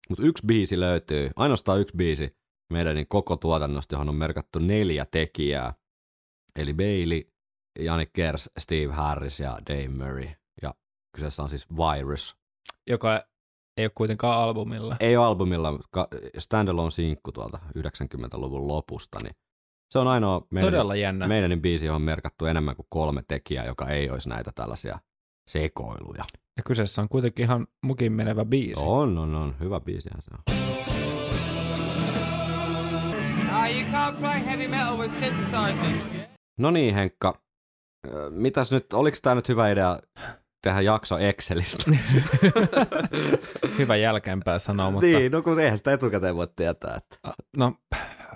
[0.08, 2.36] Mutta yksi biisi löytyy, ainoastaan yksi biisi
[2.72, 5.74] meidän niin koko tuotannosta, johon on merkattu neljä tekijää.
[6.56, 7.22] Eli Bailey,
[7.78, 10.28] Janik Kers, Steve Harris ja Dave Murray.
[10.62, 10.74] Ja
[11.16, 12.36] kyseessä on siis Virus.
[12.86, 13.24] Joka
[13.76, 14.96] ei ole kuitenkaan albumilla.
[15.00, 19.36] Ei ole albumilla, mutta standalone sinkku tuolta 90-luvun lopusta, niin
[19.90, 21.28] se on ainoa meidän, Todella jännä.
[21.28, 24.98] meidän biisi, johon on merkattu enemmän kuin kolme tekijää, joka ei olisi näitä tällaisia
[25.48, 26.24] sekoiluja.
[26.56, 28.82] Ja kyseessä on kuitenkin ihan mukin menevä biisi.
[28.84, 29.54] On, on, on.
[29.60, 30.56] Hyvä biisihän se on.
[36.58, 37.40] No niin, Henkka.
[38.30, 39.98] Mitäs nyt, oliko tämä nyt hyvä idea
[40.62, 41.90] tehdä jakso Excelistä?
[43.78, 46.96] Hyvä jälkeenpäin sanoa, mutta niin, no kun eihän sitä etukäteen voi tietää.
[46.96, 47.34] Että.
[47.56, 47.74] No,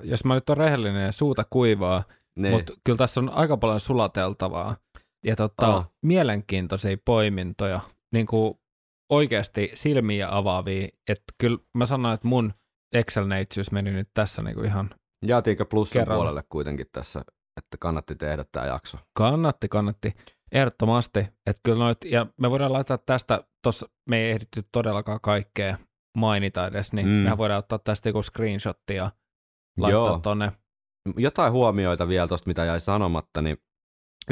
[0.03, 2.05] jos mä nyt on rehellinen ja suuta kuivaa,
[2.39, 2.55] Niin.
[2.55, 4.77] mutta kyllä tässä on aika paljon sulateltavaa
[5.29, 5.91] ja tota, Ah.
[6.03, 7.81] mielenkiintoisia poimintoja,
[8.13, 8.55] niin kuin
[9.13, 12.55] oikeasti silmiä avaavia, että kyllä mä sanoin, että mun
[12.95, 14.91] Excel-neitsyys meni nyt tässä niin kuin ihan
[15.27, 16.19] Jaatiinko plussan Kerralla.
[16.19, 17.21] puolelle kuitenkin tässä,
[17.57, 18.99] että kannatti tehdä tämä jakso?
[19.13, 20.15] kannatti, kannatti,
[20.53, 25.79] ehdottomasti, että kyllä noit, ja me voidaan laittaa tästä, tossa me ei ehditty todellakaan kaikkea
[26.17, 27.13] mainita edes, niin Mm.
[27.13, 27.17] mm.
[27.19, 29.11] mehän voidaan ottaa tästä joku screenshotti ja
[29.79, 30.19] laittaa Joo.
[30.19, 30.53] tonne
[31.17, 33.57] jotain huomioita vielä tuosta, mitä jäi sanomatta, niin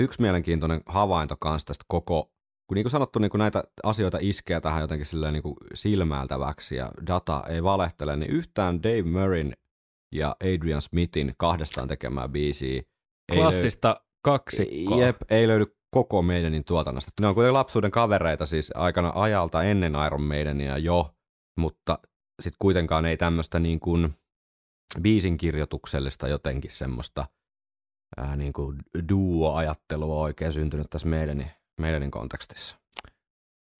[0.02, 2.32] yksi mielenkiintoinen havainto kanssa tästä koko,
[2.66, 6.76] kun niin kuin sanottu, niin kuin näitä asioita iskee tähän jotenkin silleen niin kuin silmäältäväksi
[6.76, 9.52] ja data ei valehtele, niin yhtään Dave Murrayn
[10.12, 12.82] ja Adrian Smithin kahdestaan tekemää biisiä
[13.32, 14.96] ei klassista kaksikkoa.
[14.96, 17.10] löydy, jep, ei löydy koko meidänin tuotannosta.
[17.20, 21.14] Ne on kuitenkin lapsuuden kavereita siis aikana ajalta ennen Iron Maidenia jo,
[21.56, 21.98] mutta
[22.42, 24.14] sitten kuitenkaan ei tämmöistä niin kuin
[25.02, 27.26] biisin kirjoituksellista jotenkin semmoista
[28.16, 28.78] ää, niin kuin
[29.08, 31.50] duo-ajattelua oikein syntynyt tässä meidänin,
[31.80, 32.76] meidänin kontekstissa.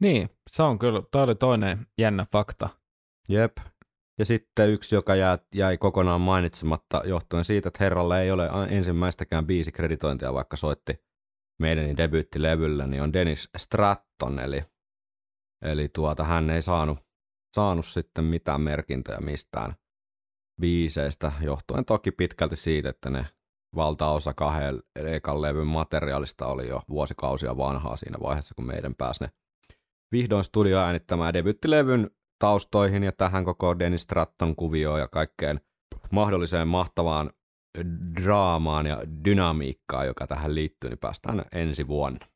[0.01, 2.69] Niin, se on kyllä, toi oli toinen jännä fakta.
[3.29, 3.57] Jep.
[4.19, 9.47] Ja sitten yksi, joka jää, jäi kokonaan mainitsematta johtuen siitä, että herralle ei ole ensimmäistäkään
[9.47, 11.07] biisikreditointia, vaikka soitti
[11.61, 14.65] meidänin debyyttilevyllä, niin on Dennis Stratton, eli,
[15.63, 16.99] eli tuota, hän ei saanut,
[17.57, 19.75] saanut sitten mitään merkintöjä mistään
[20.61, 23.27] biiseistä, johtuen toki pitkälti siitä, että ne
[23.75, 29.31] valtaosa kahden ekan levyn materiaalista oli jo vuosikausia vanhaa siinä vaiheessa, kun meidän pääsi ne
[30.13, 35.61] vihdoin studio äänittämään debyyttilevyn taustoihin ja tähän koko Dennis Stratton kuvioon ja kaikkeen
[36.11, 37.31] mahdolliseen mahtavaan
[38.25, 42.27] draamaan ja dynamiikkaan, joka tähän liittyy, niin päästään ensi vuonna.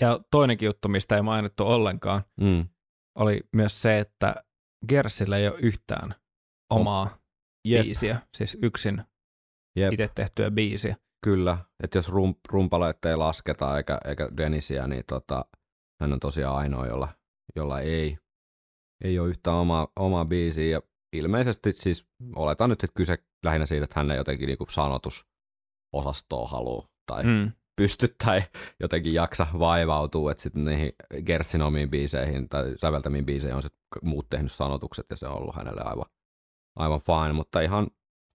[0.00, 2.68] Ja toinenkin juttu, mistä ei mainittu ollenkaan, Mm.
[3.18, 4.34] oli myös se, että
[4.88, 6.14] Gersillä ei ole yhtään
[6.70, 7.18] omaa
[7.64, 9.02] Jep, biisiä, siis yksin
[9.76, 10.96] jep, itse tehtyä biisiä.
[11.24, 11.58] kyllä.
[11.82, 15.44] Että jos rum, rumpaleita ei lasketa eikä, eikä Denisiä, niin tota,
[16.00, 17.08] hän on tosiaan ainoa, jolla,
[17.56, 18.18] jolla ei,
[19.04, 20.70] ei ole yhtään omaa, omaa biisiä.
[20.70, 20.80] Ja
[21.16, 22.06] ilmeisesti siis
[22.36, 27.52] oletan nyt, että kyse lähinnä siitä, että hän ei jotenkin niinku sanotusosastoa halua tai Mm.
[27.76, 28.40] pysty tai
[28.80, 30.92] jotenkin jaksa vaivautuu, että sitten niihin
[31.26, 35.56] Gertsin omiin biiseihin tai säveltämiin biiseihin on sitten muut tehnyt sanotukset ja se on ollut
[35.56, 36.06] hänelle aivan,
[36.76, 37.90] aivan fine, mutta ihan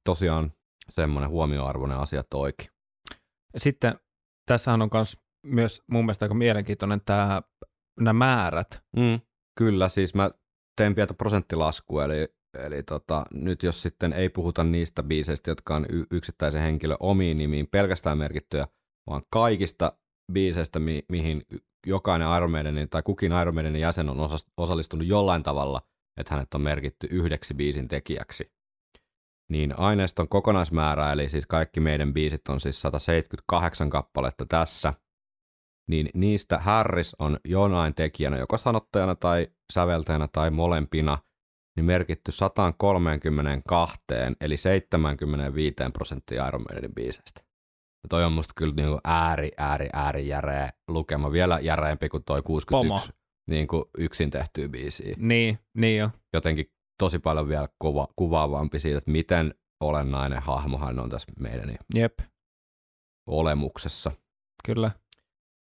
[0.06, 0.54] tosiaan
[0.92, 2.68] semmoinen huomioarvoinen asia toikin.
[3.58, 4.00] Sitten
[4.46, 7.42] tässähän on kans myös mun mielestä aika mielenkiintoinen tämä,
[8.00, 8.82] nämä määrät.
[8.96, 9.20] Mm.
[9.58, 10.32] Kyllä, siis mä
[10.78, 12.28] tein pientä prosenttilaskua, eli,
[12.60, 17.38] eli tota, nyt jos sitten ei puhuta niistä biiseistä, jotka on y- yksittäisen henkilön omiin
[17.38, 18.68] nimiin pelkästään merkittyjä,
[19.08, 19.98] vaan kaikista
[20.32, 21.46] biiseistä, mi- mihin
[21.88, 25.82] jokainen Iron Maidenin tai kukin Iron Maidenin jäsen on osas- osallistunut jollain tavalla,
[26.18, 28.52] että hänet on merkitty yhdeksi biisin tekijäksi.
[29.50, 34.94] Niin aineiston kokonaismäärä, eli siis kaikki meidän biisit on siis 178 kappaletta tässä,
[35.90, 41.18] niin niistä Harris on jonain tekijänä, joko sanottajana tai säveltäjänä tai molempina,
[41.76, 44.00] niin merkitty 132,
[44.42, 47.42] eli 75 prosenttia Iron Maidenin biiseistä.
[48.10, 51.32] toi on musta kyllä niinku ääri, ääri, ääri järeä lukema.
[51.32, 53.12] Vielä järeämpi kuin toi 61
[53.50, 55.16] niin kuin yksin tehtyä biisiä.
[55.18, 56.10] Niin, niin jo.
[56.34, 56.66] Jotenkin
[56.98, 62.20] tosi paljon vielä kuva, kuvaavampi siitä, että miten olennainen hahmohan on tässä meidän Jep,
[63.28, 64.12] olemuksessa.
[64.66, 64.92] kyllä.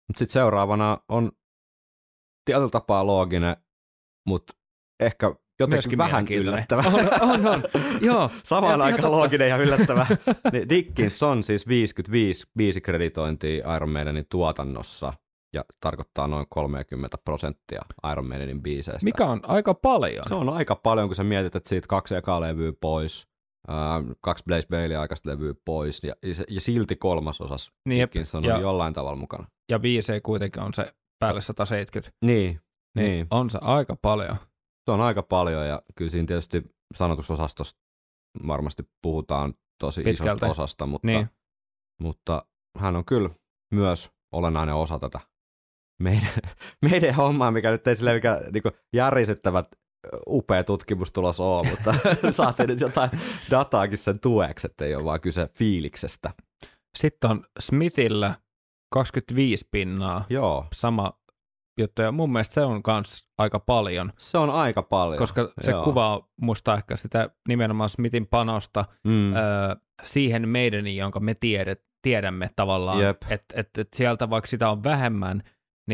[0.08, 1.32] Mutta sitten seuraavana on
[2.44, 3.56] tietyllä tapaa looginen,
[4.26, 4.52] mutta
[5.00, 6.82] ehkä jotenkin Myöskin vähän yllättävä.
[6.86, 7.62] On, on, on.
[8.00, 8.30] Joo.
[8.44, 10.06] Samaan ihan aikaan looginen ja yllättävä.
[10.52, 15.12] Niin Dickinson siis 55 biisikreditointia Iron Maidenin tuotannossa
[15.52, 17.82] ja tarkoittaa noin 30 prosenttia
[18.12, 19.04] Iron Maidenin biiseistä.
[19.04, 20.24] Mikä on aika paljon.
[20.28, 23.26] Se on aika paljon, kun sä mietit, että siitä kaksi ekaa levyä pois,
[23.68, 28.08] ää, kaksi Blaze Bailey aikaista levyä pois ja, ja, se- silti kolmasosas Niin, jep.
[28.10, 29.46] Dickinson Ja- on jollain tavalla mukana.
[29.70, 32.16] Ja biisejä kuitenkin on se päälle 170.
[32.24, 32.60] Niin,
[32.98, 33.26] Niin, niin.
[33.30, 34.36] On se aika paljon.
[34.84, 36.62] Se on aika paljon ja kyllä siinä tietysti
[36.94, 37.80] sanotusosastosta
[38.46, 40.28] varmasti puhutaan tosi Pitkälti.
[40.30, 41.28] isosta osasta, mutta, Niin.
[42.00, 42.44] mutta
[42.78, 43.30] hän on kyllä
[43.74, 45.20] myös olennainen osa tätä
[46.02, 46.30] meidän,
[46.90, 49.66] meidän hommaa, mikä nyt ei silleen mikä niin järisyttävät
[50.28, 51.94] upea tutkimustulos ole, mutta
[52.30, 53.10] saatiin nyt jotain
[53.50, 56.30] dataakin sen tueksi, että ei ole vaan kyse fiiliksestä.
[56.98, 58.34] Sitten on Smithillä
[58.92, 60.24] 25 pinnaa.
[60.30, 61.12] Joo, Sama
[61.78, 62.02] juttu.
[62.02, 65.18] Ja mun mielestä se on kans aika paljon, se on aika paljon.
[65.18, 65.84] koska se Joo.
[65.84, 69.36] kuvaa musta ehkä sitä nimenomaan Smithin panosta mm.
[69.36, 69.42] öö,
[70.02, 73.02] siihen meidäniin, jonka me tiedet, tiedämme tavallaan.
[73.30, 75.42] Että et, et sieltä vaikka sitä on vähemmän,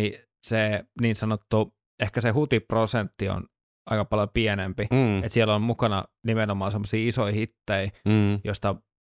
[0.00, 0.14] niin
[0.46, 3.46] se niin sanottu, ehkä se hutiprosentti on
[3.90, 4.86] aika paljon pienempi.
[4.90, 5.18] Mm.
[5.18, 8.40] Että siellä on mukana nimenomaan semmoisia isoja hittejä, Mm.
[8.44, 8.74] josta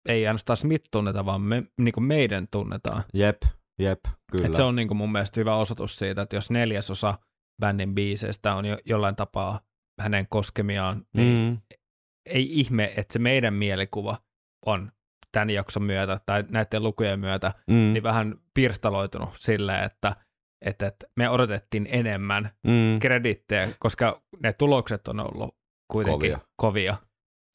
[0.09, 3.03] ei ainoastaan Smith tunneta, vaan me, niin kuin meidän tunnetaan.
[3.13, 3.41] Jep,
[3.79, 3.99] jep,
[4.31, 4.45] kyllä.
[4.47, 7.19] Et se on niin kuin mun mielestä hyvä osoitus siitä, että jos neljäsosa
[7.61, 9.59] bändin biiseistä on jo, jollain tapaa
[10.01, 11.57] hänen koskemiaan, niin mm.
[12.25, 14.17] ei ihme, että se meidän mielikuva
[14.65, 14.91] on
[15.31, 17.75] tämän jakson myötä tai näiden lukujen myötä Mm.
[17.93, 20.15] niin vähän pirstaloitunut silleen, että,
[20.64, 22.99] että, että me odotettiin enemmän Mm.
[23.01, 25.55] kredittejä, koska ne tulokset on ollut
[25.91, 26.39] kuitenkin Kovia.
[26.57, 26.97] kovia.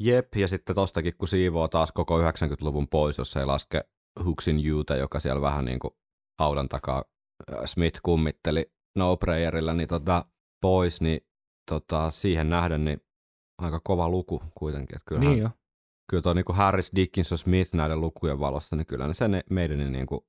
[0.01, 3.81] Jep, ja sitten tostakin kun siivoo taas koko 90-luvun pois, jos ei laske
[4.25, 5.95] Hooksin Youta, joka siellä vähän niin kuin
[6.41, 7.05] haudan takaa
[7.53, 10.25] äh, Smith kummitteli No Prayerillä, niin tota,
[10.63, 11.21] pois, niin
[11.71, 13.01] tota, siihen nähden niin
[13.63, 14.97] aika kova luku kuitenkin.
[14.97, 15.51] Että kyllähän, Niin jo.
[16.11, 19.93] kyllä tuo niin kuin Harris, Dickinson, Smith näiden lukujen valossa, niin kyllä ne sen meidän
[19.93, 20.21] niin kuin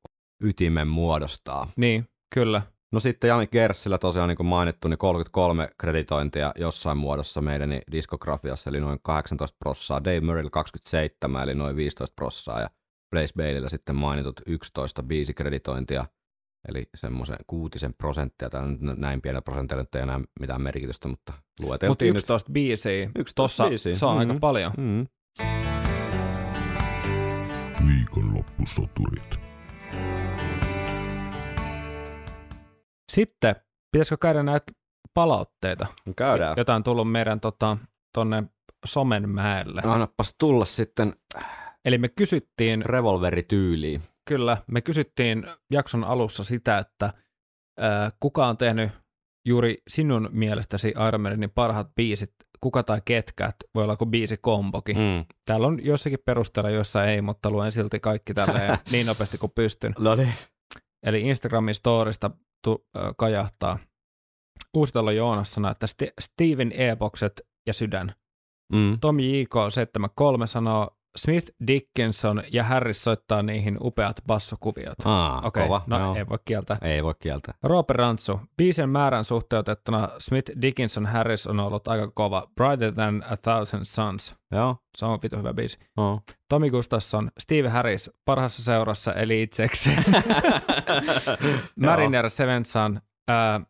[0.44, 1.68] ytimen muodostaa.
[1.78, 2.62] Niin, kyllä.
[2.92, 8.70] No sitten Jani Gerssillä tosiaan niin kuin mainittu, niin 33 kreditointia jossain muodossa meidän diskografiassa,
[8.70, 10.04] eli noin 18 prossaa.
[10.04, 12.68] Dave Murraylla 27, eli noin 15 prossaa, ja
[13.12, 16.06] Blaze Baileyllä sitten mainitut 11 biisikreditointia,
[16.68, 18.50] eli semmoisen kuutisen prosenttia.
[18.50, 23.04] Tämä nyt näin pienellä prosentilla nyt ei enää mitään merkitystä, mutta Mutta lueteltiin 11 biisiä,
[23.04, 23.98] 11 tossa biisiä.
[23.98, 24.40] se on aika Mhm.
[24.40, 24.72] paljon.
[24.78, 24.86] nyt.
[24.86, 25.08] Mm.
[27.88, 29.49] Viikonloppusoturit.
[33.10, 33.56] Sitten,
[33.92, 34.72] pitäisikö käydä näitä
[35.14, 36.54] palautteita, Käydään.
[36.58, 37.78] jota on tullut meidän tota,
[38.14, 38.44] tonne
[38.86, 39.82] Somenmäelle.
[39.86, 41.14] Annapas tulla sitten
[41.86, 44.02] Eli me kysyttiin, revolverityyliin.
[44.26, 47.14] kyllä, me kysyttiin jakson alussa sitä, että
[47.80, 48.92] ää, kuka on tehnyt
[49.46, 54.98] juuri sinun mielestäsi Iron Maidenin parhaat biisit, kuka tai ketkä, voi olla kuin biisi kombokin.
[54.98, 55.26] Mm.
[55.46, 59.94] Täällä on jossakin perusteella, jossa ei, mutta luen silti kaikki tälleen niin nopeasti kuin pystyn.
[60.00, 60.34] No niin.
[61.04, 62.32] Eli Instagramin storista
[62.64, 63.80] tu, äh, kajahtaa.
[64.74, 68.16] Uusitalo Joonas sanoo, että St- Steven E-bokset ja sydän.
[68.74, 69.00] Mm.
[69.00, 74.96] Tom JK73 sanoo, Smith, Dickinson ja Harris soittaa niihin upeat bassokuviot.
[75.06, 75.82] Aa, Okei, kova.
[75.88, 76.16] no joo.
[76.16, 76.78] ei voi kieltää.
[76.82, 77.54] ei voi kieltää.
[77.64, 82.48] Roope Rantsu, biisen määrän suhteutettuna Smith, Dickinson, Harris on ollut aika kova.
[82.56, 84.36] Brighter than a thousand suns.
[84.52, 84.76] Joo.
[84.98, 85.78] Se on vitu hyvä biisi.
[85.98, 86.22] Oh.
[86.50, 90.04] Tomi Gustafsson, Steve Harris, parhaassa seurassa eli itsekseen.
[91.86, 93.02] Mariner Sevensan,
[93.32, 93.62] äh,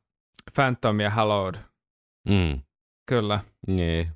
[0.55, 1.55] Phantom ja Hallowed.
[2.29, 2.61] Mm.
[3.09, 4.11] Kyllä, Niin.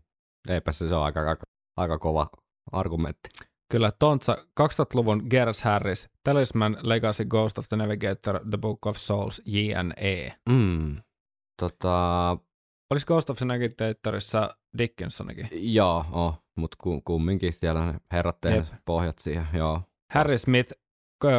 [0.50, 1.44] Eipä se, se on aika, aika,
[1.78, 2.28] aika kova
[2.72, 3.30] argumentti.
[3.72, 3.92] kyllä.
[4.00, 10.34] Tontsa, 2000-luvun Gers Harris, Talisman, Legacy, Ghost of the Navigator, The Book of Souls, J&E.
[10.50, 10.98] Mm.
[11.62, 12.38] Tota,
[12.90, 15.50] Olisi Ghost of the Navigatorissa Dickinsonikin?
[15.52, 18.38] joo, oh, mutta kumminkin siellä herrat
[18.86, 19.82] pohjat siihen, joo.
[20.14, 20.74] Harry Smith,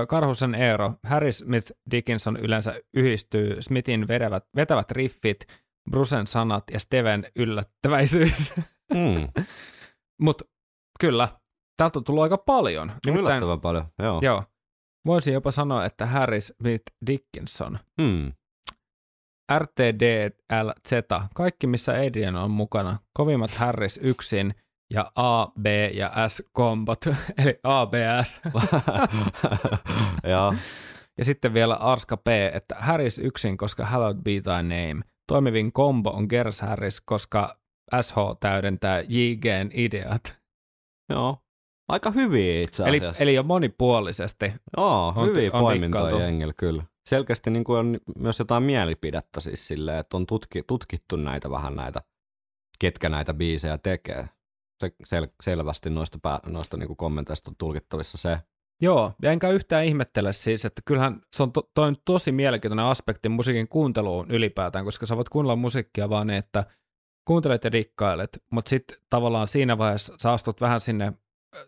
[0.08, 5.46] Karhusen Eero, Harry Smith Dickinson yleensä yhdistyy Smithin vetävät, vetävät riffit,
[5.90, 8.54] Brusen sanat ja Steven yllättäväisyys.
[8.94, 9.44] Mm.
[10.22, 10.44] Mutta
[11.00, 11.28] kyllä,
[11.76, 12.86] täältä on tullut aika paljon.
[12.88, 14.18] Nimittäin- Yllättävän paljon, joo.
[14.22, 14.44] Joo.
[15.06, 18.32] Voisin jopa sanoa, että Harry Smith Dickinson, Mm.
[19.58, 20.90] RTDLZ,
[21.34, 24.54] kaikki missä Adrian on mukana, kovimmat Harris yksin,
[24.90, 26.98] ja A, B ja S kombot,
[27.38, 28.40] eli ABS.
[30.30, 30.54] Joo.
[31.18, 35.00] Ja sitten vielä Arska P, että Harris yksin, koska Hallowed be thy name.
[35.28, 37.58] Toimivin kombo on Gers Harris, koska
[38.00, 40.40] SH täydentää JGn ideat.
[41.10, 41.38] Joo.
[41.88, 43.22] Aika hyviä itse Eli, asiassa.
[43.22, 44.52] eli jo monipuolisesti.
[44.76, 46.82] Joo, on- hyviä on poimintoja jengillä kyllä.
[47.08, 51.76] Selkeästi niin kuin on myös jotain mielipidettä siis silleen, että on tutki, tutkittu näitä vähän
[51.76, 52.00] näitä,
[52.78, 54.28] ketkä näitä biisejä tekee.
[54.80, 58.38] Se sel, selvästi noista, pää, noista niin kuin kommenteista on tulkittavissa se.
[58.82, 62.84] Joo, ja enkä yhtään ihmettele siis, että kyllähän se on, to, toi on tosi mielenkiintoinen
[62.86, 66.64] aspekti musiikin kuunteluun ylipäätään, koska sä voit kuunnella musiikkia vaan niin, että
[67.24, 71.12] kuuntelet ja dikkailet, mutta sitten tavallaan siinä vaiheessa sä astut vähän sinne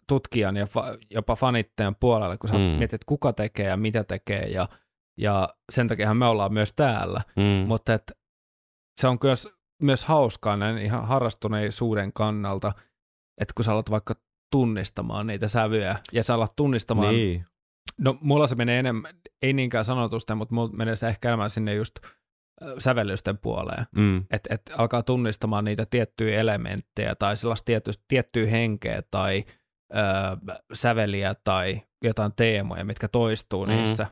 [0.07, 2.61] tutkijan ja fa, jopa fanittajan puolelle, kun sä Mm.
[2.61, 4.69] mietit, kuka tekee ja mitä tekee, ja,
[5.19, 7.21] ja sen takia me ollaan myös täällä.
[7.37, 7.69] Mm.
[7.69, 8.13] Mutta et,
[9.01, 9.49] se on myös,
[9.83, 12.73] myös hauskaa näin ihan harrastuneisuuden kannalta,
[13.41, 14.15] että kun sä alat vaikka
[14.53, 17.45] tunnistamaan niitä sävyjä, ja sä alat tunnistamaan, niin.
[17.99, 21.75] no mulla se menee enemmän, ei niinkään sanotusten, mutta mulla menee se ehkä enemmän sinne
[21.75, 21.95] just
[22.79, 24.25] sävellysten puoleen, Mm.
[24.31, 29.45] että et alkaa tunnistamaan niitä tiettyjä elementtejä tai sellaista tietty, tiettyä henkeä tai
[29.95, 29.99] ö,
[30.73, 33.73] säveliä tai jotain teemoja, mitkä toistuu Mm.
[33.73, 34.07] niissä.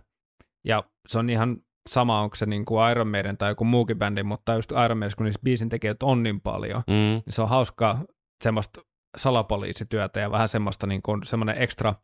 [0.66, 1.56] Ja se on ihan
[1.88, 5.16] sama, onko se niin kuin Iron Maiden tai joku muukin bändi, mutta just Iron Maiden,
[5.16, 6.94] kun niissä biisin tekijöitä on niin paljon, Mm.
[6.94, 8.04] niin se on hauskaa
[8.44, 8.80] semmoista
[9.16, 11.94] salapoliisityötä ja vähän semmoista niin kuin, semmoinen ekstra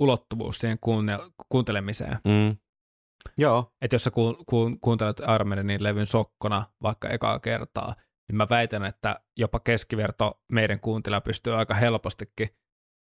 [0.00, 0.78] ulottuvuus siihen
[1.48, 2.18] kuuntelemiseen.
[2.24, 2.56] Mm.
[3.38, 3.72] Joo.
[3.82, 7.94] Että jos sä ku, ku, kuuntelet Iron Maidenin levyn sokkona vaikka ekaa kertaa,
[8.28, 12.48] niin mä väitän, että jopa keskiverto meidän kuuntelija pystyy aika helpostikin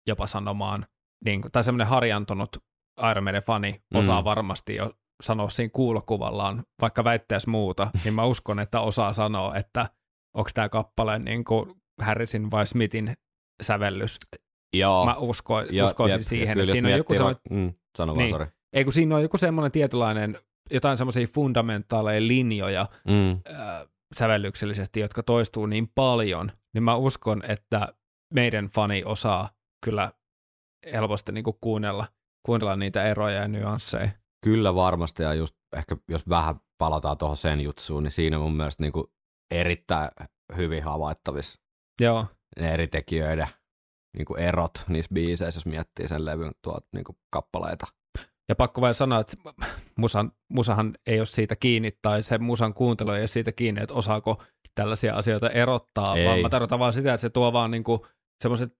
[0.09, 0.87] jopa sanomaan,
[1.25, 2.57] niin kuin, tai semmoinen harjantunut
[3.11, 4.25] Iron fani osaa Mm.
[4.25, 4.93] varmasti jo
[5.23, 9.87] sanoa siinä kuulokuvallaan, vaikka väittäisi muuta, niin mä uskon, että osaa sanoa, että
[10.37, 13.15] onko tämä kappale niin kuin Harrisin vai Smithin
[13.63, 14.19] sävellys.
[14.77, 15.05] Joo.
[15.05, 15.55] Mä usko,
[15.85, 18.31] uskoisin ja siihen, että siinä on joku sellainen vaikka- mm, sano vaan, Niin.
[18.35, 18.47] sori.
[18.73, 20.39] Ei kun siinä on joku semmoinen tietynlainen,
[20.71, 23.31] jotain semmoisia fundamentaaleja linjoja Mm.
[23.31, 27.95] äh, sävellyksellisesti, jotka toistuu niin paljon, niin mä uskon, että
[28.35, 29.51] meidän fani osaa
[29.85, 30.13] kyllä
[30.93, 32.07] helposti niin kuunnella,
[32.47, 34.11] kuunnella niitä eroja ja nyansseja.
[34.45, 38.83] Kyllä varmasti, ja just ehkä jos vähän palataan tuohon sen jutsuun, niin siinä mun mielestä
[38.83, 38.93] niin
[39.51, 40.11] erittäin
[40.57, 41.61] hyvin havaittavissa
[42.01, 42.27] Joo,
[42.61, 43.49] ne eri tekijöiden
[44.17, 47.87] niin kuin erot niissä biiseissä, jos miettii sen levyn tuot, niin kuin kappaleita.
[48.51, 49.37] Ja pakko vain sanoa, että
[49.97, 53.95] musan, musahan ei ole siitä kiinni, tai se musan kuuntelu ei ole siitä kiinni, että
[53.95, 54.43] osaako
[54.75, 56.27] tällaisia asioita erottaa, Ei.
[56.27, 57.85] vaan mä tarkoitan vaan sitä, että se tuo vaan niin
[58.43, 58.73] semmoiset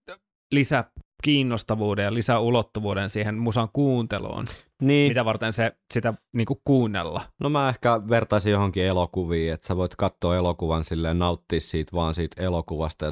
[0.53, 4.45] lisäkiinnostavuuden ja lisäulottuvuuden siihen musan kuunteluun,
[4.83, 5.11] Niin.
[5.11, 7.21] mitä varten se sitä niin kuunnella.
[7.41, 12.15] No mä ehkä vertaisin johonkin elokuviin, että sä voit katsoa elokuvan silleen, nauttia siitä vaan
[12.15, 13.11] siitä elokuvasta ja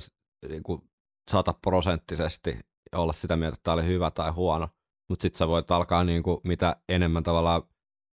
[0.49, 0.83] niin kuin
[1.31, 2.59] sataprosenttisesti
[2.95, 4.69] olla sitä mieltä, että tämä oli hyvä tai huono.
[5.09, 7.63] Mutta sitten sä voit alkaa niin kuin, mitä enemmän tavallaan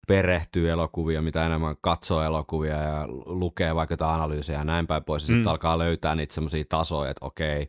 [0.07, 5.23] perehtyy elokuvia, mitä enemmän katsoo elokuvia ja lukee vaikka jotain analyysiä ja näin päin pois.
[5.23, 5.47] Ja sitten Mm.
[5.47, 7.67] alkaa löytää niitä semmoisia tasoja, että okei,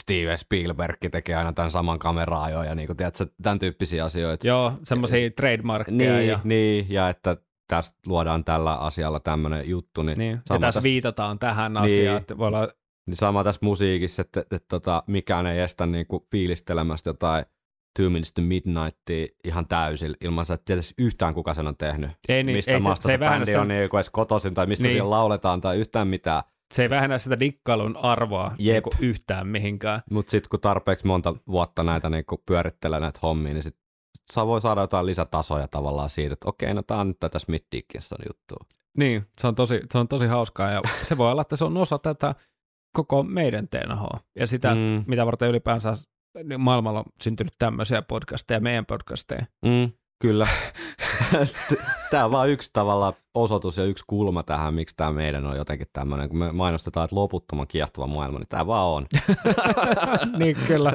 [0.00, 4.46] Steven Spielberg tekee aina tämän saman kameraa jo ja niin kuin, tiedätkö, tämän tyyppisiä asioita.
[4.46, 7.36] Joo, semmoisia trademarkkeja Niin, ja, niin, ja että
[7.68, 10.30] tästä luodaan tällä asialla tämmöinen juttu, niin, niin.
[10.32, 11.84] ja tässä tässä, viitataan tähän Niin.
[11.84, 12.68] asiaan, että voi olla,
[13.06, 17.44] niin sama tässä musiikissa, että, että, että tota, mikään ei estä niinku fiilistelemästä jotain
[17.98, 22.10] Two Minutes to Midnightia ihan täysin, ilman että tietysti yhtään kuka sen on tehnyt.
[22.28, 24.66] ei, niin, mistä ei, maasta se, se, se, bändi sen, on niin edes kotoisin, tai
[24.66, 24.92] mistä Niin.
[24.92, 26.42] siellä lauletaan, tai yhtään mitään.
[26.74, 28.84] se ei vähennä sitä dikkailun arvoa Jep.
[28.84, 30.00] niin yhtään mihinkään.
[30.10, 33.76] Mutta sitten kun tarpeeksi monta vuotta näitä niinku pyörittelee näitä hommia, niin sit
[34.32, 37.66] sä voi saada jotain lisätasoja tavallaan siitä, että okei, no tää on nyt tätä Smith
[37.72, 38.66] Dickinson juttua.
[38.98, 41.76] Niin, se on, tosi, se on tosi hauskaa ja se voi olla, että se on
[41.76, 42.34] osa tätä
[42.96, 44.02] koko meidän TNH
[44.36, 45.04] ja sitä, mm.
[45.06, 45.94] mitä varten ylipäänsä
[46.58, 49.46] maailmalla on syntynyt tämmöisiä podcasteja, meidän podcasteja.
[49.64, 49.92] Mm,
[50.22, 50.48] kyllä.
[52.10, 55.86] tämä on vaan yksi tavalla osoitus ja yksi kulma tähän, miksi tämä meidän on jotenkin
[55.92, 56.28] tämmöinen.
[56.28, 59.06] Kun me mainostetaan, että loputtoman kiehtova maailma, niin tämä vaan on.
[60.38, 60.92] niin kyllä.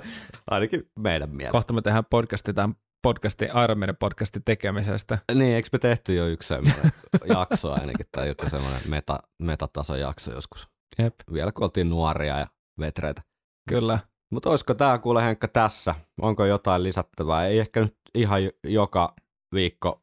[0.52, 1.52] Ainakin meidän mielestä.
[1.52, 5.18] Kohta me tehdään podcasti tämän podcastin, Iron Maiden podcastin tekemisestä.
[5.34, 6.92] Niin, eikö me tehty jo yksi semmoinen
[7.38, 10.70] jakso ainakin, tai joku semmoinen meta, metatason jakso joskus.
[11.00, 12.48] Jep, Vielä kun oltiin nuoria ja
[12.80, 13.22] vetreitä.
[13.70, 14.00] kyllä.
[14.32, 15.96] Mutta olisiko tämä kuule Henkka tässä?
[16.22, 17.46] Onko jotain lisättävää?
[17.46, 19.16] Ei ehkä nyt ihan jo- joka
[19.54, 20.02] viikko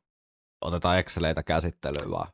[0.65, 2.29] oteta Exceleitä käsittelyyn vaan.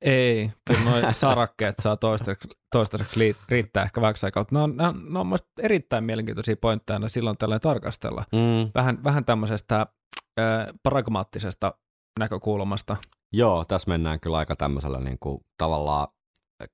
[0.00, 4.46] Ei, kyllä noin sarakkeet saa toistaiseksi, toistaiseksi riittää ehkä vähäksi aikaa.
[4.50, 8.24] Ne on, ne on, ne on erittäin mielenkiintoisia pointteja aina silloin tällä tarkastella.
[8.32, 8.70] Mm.
[8.74, 11.74] Vähän, vähän tämmöisestä äh, pragmaattisesta
[12.18, 12.96] näkökulmasta.
[13.32, 16.08] Joo, tässä mennään kyllä aika tämmöisellä niin kuin, tavallaan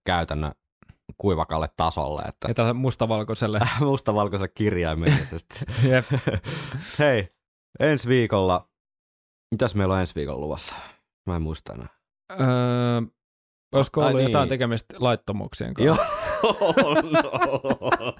[0.07, 0.53] käytännön
[1.19, 3.59] kuivakalle tasolle, että Ja tällä mustavalkoiselle.
[3.81, 5.55] mustavalkoisen kirjaimellisesti.
[5.91, 6.05] Jep.
[6.99, 7.29] Hei,
[7.81, 8.69] ensi viikolla,
[9.51, 10.75] mitäs meillä on ensi viikolla luvassa?
[11.27, 11.89] Mä en muista enää.
[12.33, 12.39] Öö,
[13.73, 14.33] olisiko Ai ollut niin.
[14.33, 16.03] jotain tekemistä laittomuuksien kanssa?
[16.43, 17.05] Joo, on,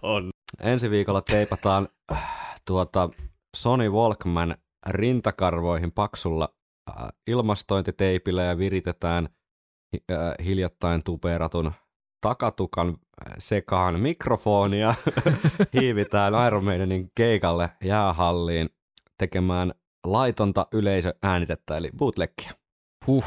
[0.03, 0.31] on.
[0.61, 3.11] Ensi viikolla teipataan äh, tuota
[3.57, 4.57] Sony Walkman
[4.87, 6.55] rintakarvoihin paksulla
[6.91, 9.29] äh, ilmastointiteipillä ja viritetään
[10.11, 11.73] äh, hiljattain tuperatun
[12.21, 14.95] takatukan äh, sekaan mikrofonia.
[15.81, 18.69] Hiivitään Iron Maidenin keikalle jäähalliin
[19.19, 19.73] tekemään
[20.07, 22.51] laitonta yleisöäänitettä eli bootlegia.
[23.07, 23.25] Huh.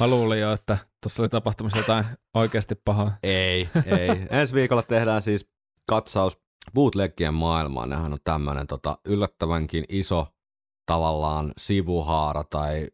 [0.00, 2.04] Mä luulin jo, että tuossa oli tapahtumassa jotain
[2.34, 3.16] oikeasti pahaa.
[3.22, 4.26] Ei, ei.
[4.30, 5.50] Ensi viikolla tehdään siis
[5.88, 6.40] katsaus
[6.74, 7.88] bootleggien maailmaan.
[7.88, 10.26] Nehän on tämmöinen tota, yllättävänkin iso
[10.86, 12.88] tavallaan sivuhaara tai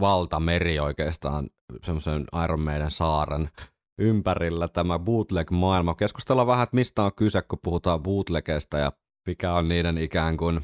[0.00, 1.50] valtameri oikeastaan
[1.82, 3.50] semmoisen Iron Maiden saaren
[3.98, 5.94] ympärillä tämä bootleg-maailma.
[5.94, 8.92] Keskustellaan vähän, että mistä on kyse, kun puhutaan bootlegeista ja
[9.26, 10.60] mikä on niiden ikään kuin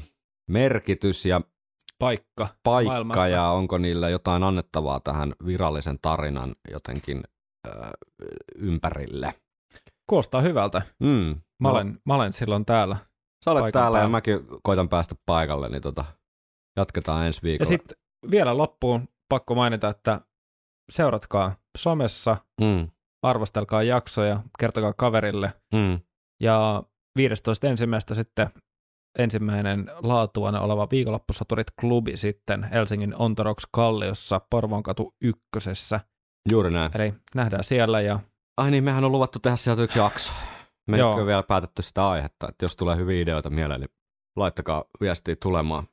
[0.49, 1.41] merkitys ja
[1.99, 2.47] Paikka.
[2.63, 3.27] paikka maailmassa.
[3.27, 7.23] ja onko niillä jotain annettavaa tähän virallisen tarinan jotenkin
[7.67, 7.71] ö,
[8.55, 9.33] ympärille.
[10.09, 10.81] Kuulostaa hyvältä.
[10.99, 11.41] Mm.
[11.59, 12.97] Mä olen, mä olen silloin täällä.
[13.45, 14.09] Sä olet täällä ja päällä.
[14.09, 16.05] mäkin koitan päästä paikalle, niin tota,
[16.77, 17.67] jatketaan ensi Ja viikolla.
[17.69, 17.97] sitten
[18.31, 20.21] vielä loppuun pakko mainita, että
[20.91, 22.87] seuratkaa somessa, mm,
[23.23, 25.53] arvostelkaa jaksoja, kertokaa kaverille.
[25.73, 25.99] mm.
[26.41, 26.83] Ja
[27.17, 28.49] 15 ensimmäistä sitten
[29.19, 35.99] ensimmäinen laatuana oleva viikonloppusaturit-klubi sitten Helsingin Ontoroks Kalliossa Porvonkatu ykkösessä.
[36.51, 36.91] Juuri näin.
[36.95, 38.19] Eli nähdään siellä ja
[38.57, 40.33] Ai niin, mehän on luvattu tehdä sieltä yksi jakso.
[40.87, 43.89] Me ei ole vielä päätetty sitä aihetta, että jos tulee hyviä ideoita mieleen, niin
[44.35, 45.87] laittakaa viestiä tulemaan.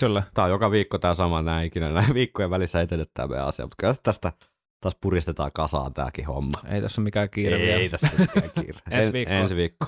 [0.00, 3.46] kyllä, Tää on joka viikko tää sama, näin ikinä näin viikkojen välissä etenee tää meidän
[3.46, 4.32] asia, mutta kyllä tästä
[4.80, 6.58] taas puristetaan kasaan tääkin homma.
[6.68, 7.90] ei tässä ole mikään kiire ei vielä.
[7.90, 8.78] tässä mikään kiire.
[8.90, 9.38] Ensi En- viikkoon.
[9.40, 9.86] Ensi viikko.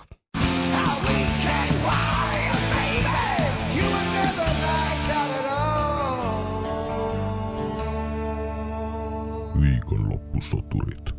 [9.61, 11.18] Viikonloppusoturit.